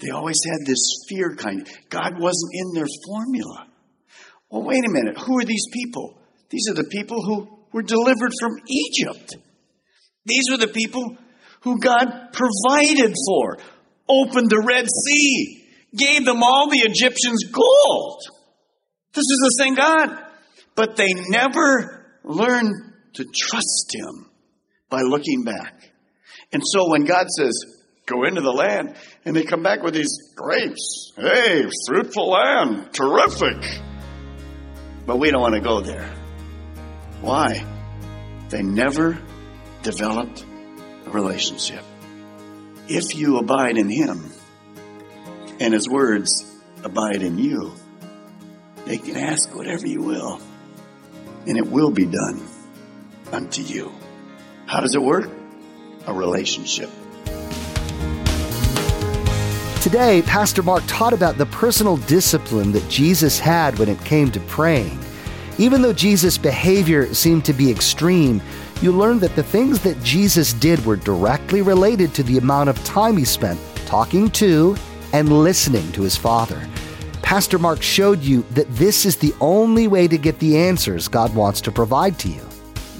They 0.00 0.10
always 0.10 0.40
had 0.44 0.66
this 0.66 1.04
fear 1.08 1.36
kind. 1.36 1.68
God 1.90 2.18
wasn't 2.18 2.52
in 2.54 2.72
their 2.74 2.86
formula. 3.06 3.66
Well, 4.50 4.62
wait 4.64 4.84
a 4.86 4.90
minute. 4.90 5.18
Who 5.18 5.38
are 5.38 5.44
these 5.44 5.66
people? 5.72 6.18
These 6.48 6.68
are 6.70 6.74
the 6.74 6.88
people 6.90 7.22
who 7.22 7.48
were 7.72 7.82
delivered 7.82 8.32
from 8.40 8.52
Egypt. 8.66 9.36
These 10.24 10.44
were 10.50 10.56
the 10.56 10.72
people 10.72 11.16
who 11.62 11.78
God 11.78 12.32
provided 12.32 13.14
for, 13.26 13.58
opened 14.08 14.50
the 14.50 14.64
Red 14.66 14.86
Sea, 14.88 15.66
gave 15.94 16.24
them 16.24 16.42
all 16.42 16.68
the 16.70 16.82
Egyptians 16.82 17.44
gold. 17.52 18.22
This 19.12 19.24
is 19.24 19.38
the 19.42 19.62
same 19.62 19.74
God. 19.74 20.26
But 20.74 20.96
they 20.96 21.12
never 21.28 22.06
learned 22.24 22.74
to 23.14 23.24
trust 23.24 23.94
Him 23.94 24.30
by 24.88 25.02
looking 25.02 25.44
back. 25.44 25.74
And 26.52 26.62
so 26.64 26.88
when 26.90 27.04
God 27.04 27.26
says, 27.28 27.52
go 28.10 28.24
into 28.24 28.40
the 28.40 28.52
land, 28.52 28.96
and 29.24 29.34
they 29.34 29.44
come 29.44 29.62
back 29.62 29.82
with 29.82 29.94
these 29.94 30.32
grapes. 30.34 31.12
Hey, 31.16 31.64
fruitful 31.86 32.30
land, 32.30 32.92
terrific. 32.92 33.56
But 35.06 35.18
we 35.18 35.30
don't 35.30 35.40
want 35.40 35.54
to 35.54 35.60
go 35.60 35.80
there. 35.80 36.12
Why? 37.20 37.64
They 38.48 38.62
never 38.62 39.18
developed 39.82 40.44
a 41.06 41.10
relationship. 41.10 41.84
If 42.88 43.14
you 43.14 43.38
abide 43.38 43.78
in 43.78 43.88
Him 43.88 44.30
and 45.60 45.72
His 45.72 45.88
words 45.88 46.44
abide 46.82 47.22
in 47.22 47.38
you, 47.38 47.72
they 48.86 48.98
can 48.98 49.16
ask 49.16 49.54
whatever 49.54 49.86
you 49.86 50.02
will, 50.02 50.40
and 51.46 51.56
it 51.56 51.66
will 51.66 51.90
be 51.90 52.06
done 52.06 52.42
unto 53.30 53.62
you. 53.62 53.92
How 54.66 54.80
does 54.80 54.94
it 54.94 55.02
work? 55.02 55.30
A 56.06 56.14
relationship. 56.14 56.90
Today, 59.80 60.20
Pastor 60.26 60.62
Mark 60.62 60.82
taught 60.86 61.14
about 61.14 61.38
the 61.38 61.46
personal 61.46 61.96
discipline 61.96 62.70
that 62.72 62.86
Jesus 62.90 63.40
had 63.40 63.78
when 63.78 63.88
it 63.88 63.98
came 64.04 64.30
to 64.30 64.40
praying. 64.40 64.98
Even 65.56 65.80
though 65.80 65.94
Jesus' 65.94 66.36
behavior 66.36 67.14
seemed 67.14 67.46
to 67.46 67.54
be 67.54 67.70
extreme, 67.70 68.42
you 68.82 68.92
learned 68.92 69.22
that 69.22 69.34
the 69.36 69.42
things 69.42 69.80
that 69.80 70.00
Jesus 70.02 70.52
did 70.52 70.84
were 70.84 70.96
directly 70.96 71.62
related 71.62 72.12
to 72.12 72.22
the 72.22 72.36
amount 72.36 72.68
of 72.68 72.84
time 72.84 73.16
he 73.16 73.24
spent 73.24 73.58
talking 73.86 74.28
to 74.32 74.76
and 75.14 75.42
listening 75.42 75.90
to 75.92 76.02
his 76.02 76.14
Father. 76.14 76.60
Pastor 77.22 77.58
Mark 77.58 77.80
showed 77.80 78.20
you 78.20 78.42
that 78.50 78.68
this 78.74 79.06
is 79.06 79.16
the 79.16 79.32
only 79.40 79.88
way 79.88 80.06
to 80.08 80.18
get 80.18 80.38
the 80.40 80.58
answers 80.58 81.08
God 81.08 81.34
wants 81.34 81.62
to 81.62 81.72
provide 81.72 82.18
to 82.18 82.28
you. 82.28 82.46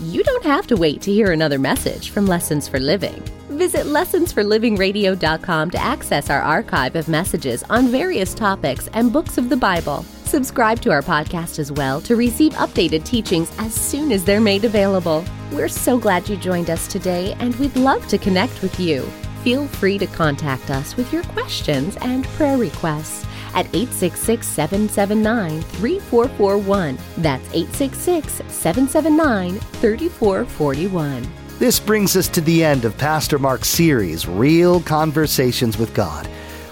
You 0.00 0.22
don't 0.22 0.44
have 0.44 0.66
to 0.68 0.76
wait 0.76 1.02
to 1.02 1.12
hear 1.12 1.30
another 1.30 1.58
message 1.58 2.08
from 2.08 2.24
Lessons 2.24 2.66
for 2.68 2.80
Living. 2.80 3.22
Visit 3.60 3.84
lessonsforlivingradio.com 3.84 5.70
to 5.72 5.78
access 5.78 6.30
our 6.30 6.40
archive 6.40 6.96
of 6.96 7.08
messages 7.08 7.62
on 7.64 7.88
various 7.88 8.32
topics 8.32 8.88
and 8.94 9.12
books 9.12 9.36
of 9.36 9.50
the 9.50 9.56
Bible. 9.56 10.02
Subscribe 10.24 10.80
to 10.80 10.90
our 10.90 11.02
podcast 11.02 11.58
as 11.58 11.70
well 11.70 12.00
to 12.00 12.16
receive 12.16 12.54
updated 12.54 13.04
teachings 13.04 13.52
as 13.58 13.74
soon 13.74 14.12
as 14.12 14.24
they're 14.24 14.40
made 14.40 14.64
available. 14.64 15.26
We're 15.52 15.68
so 15.68 15.98
glad 15.98 16.26
you 16.26 16.38
joined 16.38 16.70
us 16.70 16.88
today, 16.88 17.36
and 17.38 17.54
we'd 17.56 17.76
love 17.76 18.08
to 18.08 18.16
connect 18.16 18.62
with 18.62 18.80
you. 18.80 19.02
Feel 19.44 19.66
free 19.66 19.98
to 19.98 20.06
contact 20.06 20.70
us 20.70 20.96
with 20.96 21.12
your 21.12 21.24
questions 21.24 21.98
and 22.00 22.24
prayer 22.28 22.56
requests 22.56 23.26
at 23.48 23.66
866 23.74 24.46
779 24.46 25.60
3441. 25.60 26.96
That's 27.18 27.46
866 27.48 28.32
779 28.54 29.58
3441. 29.58 31.39
This 31.60 31.78
brings 31.78 32.16
us 32.16 32.26
to 32.28 32.40
the 32.40 32.64
end 32.64 32.86
of 32.86 32.96
Pastor 32.96 33.38
Mark's 33.38 33.68
series, 33.68 34.26
Real 34.26 34.80
Conversations 34.80 35.76
with 35.76 35.92
God. 35.92 36.26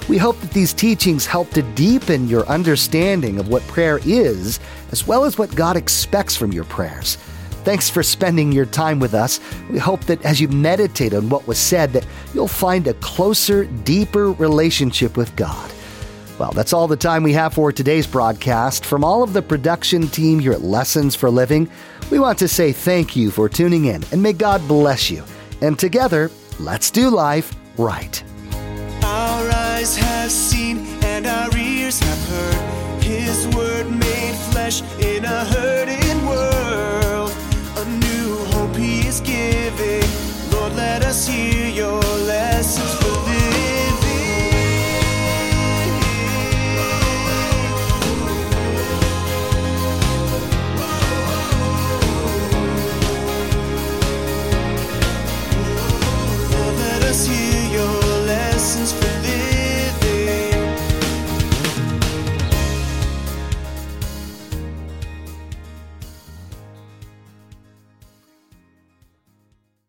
We 0.09 0.16
hope 0.16 0.40
that 0.40 0.53
these 0.53 0.72
teachings 0.72 1.27
help 1.27 1.51
to 1.51 1.61
deepen 1.61 2.27
your 2.27 2.46
understanding 2.46 3.38
of 3.38 3.48
what 3.48 3.61
prayer 3.64 4.01
is, 4.07 4.61
as 4.90 5.07
well 5.07 5.24
as 5.27 5.37
what 5.37 5.55
God 5.55 5.77
expects 5.77 6.37
from 6.37 6.55
your 6.55 6.64
prayers. 6.64 7.16
Thanks 7.64 7.90
for 7.90 8.03
spending 8.03 8.51
your 8.51 8.64
time 8.64 8.98
with 8.98 9.12
us. 9.12 9.40
We 9.68 9.77
hope 9.79 10.01
that 10.07 10.24
as 10.24 10.40
you 10.40 10.48
meditate 10.48 11.12
on 11.12 11.29
what 11.29 11.46
was 11.46 11.59
said 11.59 11.92
that 11.92 12.07
you'll 12.33 12.48
find 12.48 12.87
a 12.87 12.94
closer, 12.94 13.66
deeper 13.66 14.33
relationship 14.33 15.18
with 15.18 15.37
God. 15.37 15.70
Well, 16.38 16.53
that's 16.53 16.72
all 16.72 16.87
the 16.87 16.96
time 16.96 17.24
we 17.24 17.33
have 17.33 17.55
for 17.55 17.72
today's 17.72 18.07
broadcast. 18.07 18.87
From 18.87 19.03
all 19.03 19.24
of 19.24 19.33
the 19.33 19.42
production 19.42 20.07
team 20.07 20.38
here 20.38 20.53
at 20.53 20.62
Lessons 20.62 21.16
for 21.16 21.31
Living, 21.31 21.68
we 22.11 22.20
want 22.20 22.38
to 22.38 22.46
say 22.46 22.70
thank 22.70 23.16
you 23.16 23.33
for 23.33 23.48
tuning 23.48 23.87
in 23.87 24.05
and 24.12 24.22
may 24.22 24.33
God 24.33 24.66
bless 24.68 25.11
you. 25.11 25.24
And 25.62 25.77
together, 25.77 26.31
let's 26.61 26.92
do 26.92 27.11
life 27.11 27.53
right. 27.77 28.22
Our 29.03 29.51
eyes 29.51 29.96
have 29.96 30.31
seen 30.31 30.87
and 31.03 31.27
our 31.27 31.57
ears 31.57 31.98
have 31.98 32.29
heard 32.29 33.03
His 33.03 33.48
word 33.48 33.90
made 33.90 34.37
flesh 34.53 34.83
in 35.01 35.24
a 35.24 35.44
hurting 35.44 36.24
world. 36.24 37.33
A 37.79 37.85
new 37.85 38.37
hope 38.53 38.77
He 38.77 39.09
is 39.09 39.20
giving. 39.20 40.09
Lord, 40.53 40.74
let 40.77 41.03
us 41.03 41.27
hear 41.27 41.68
your 41.68 42.08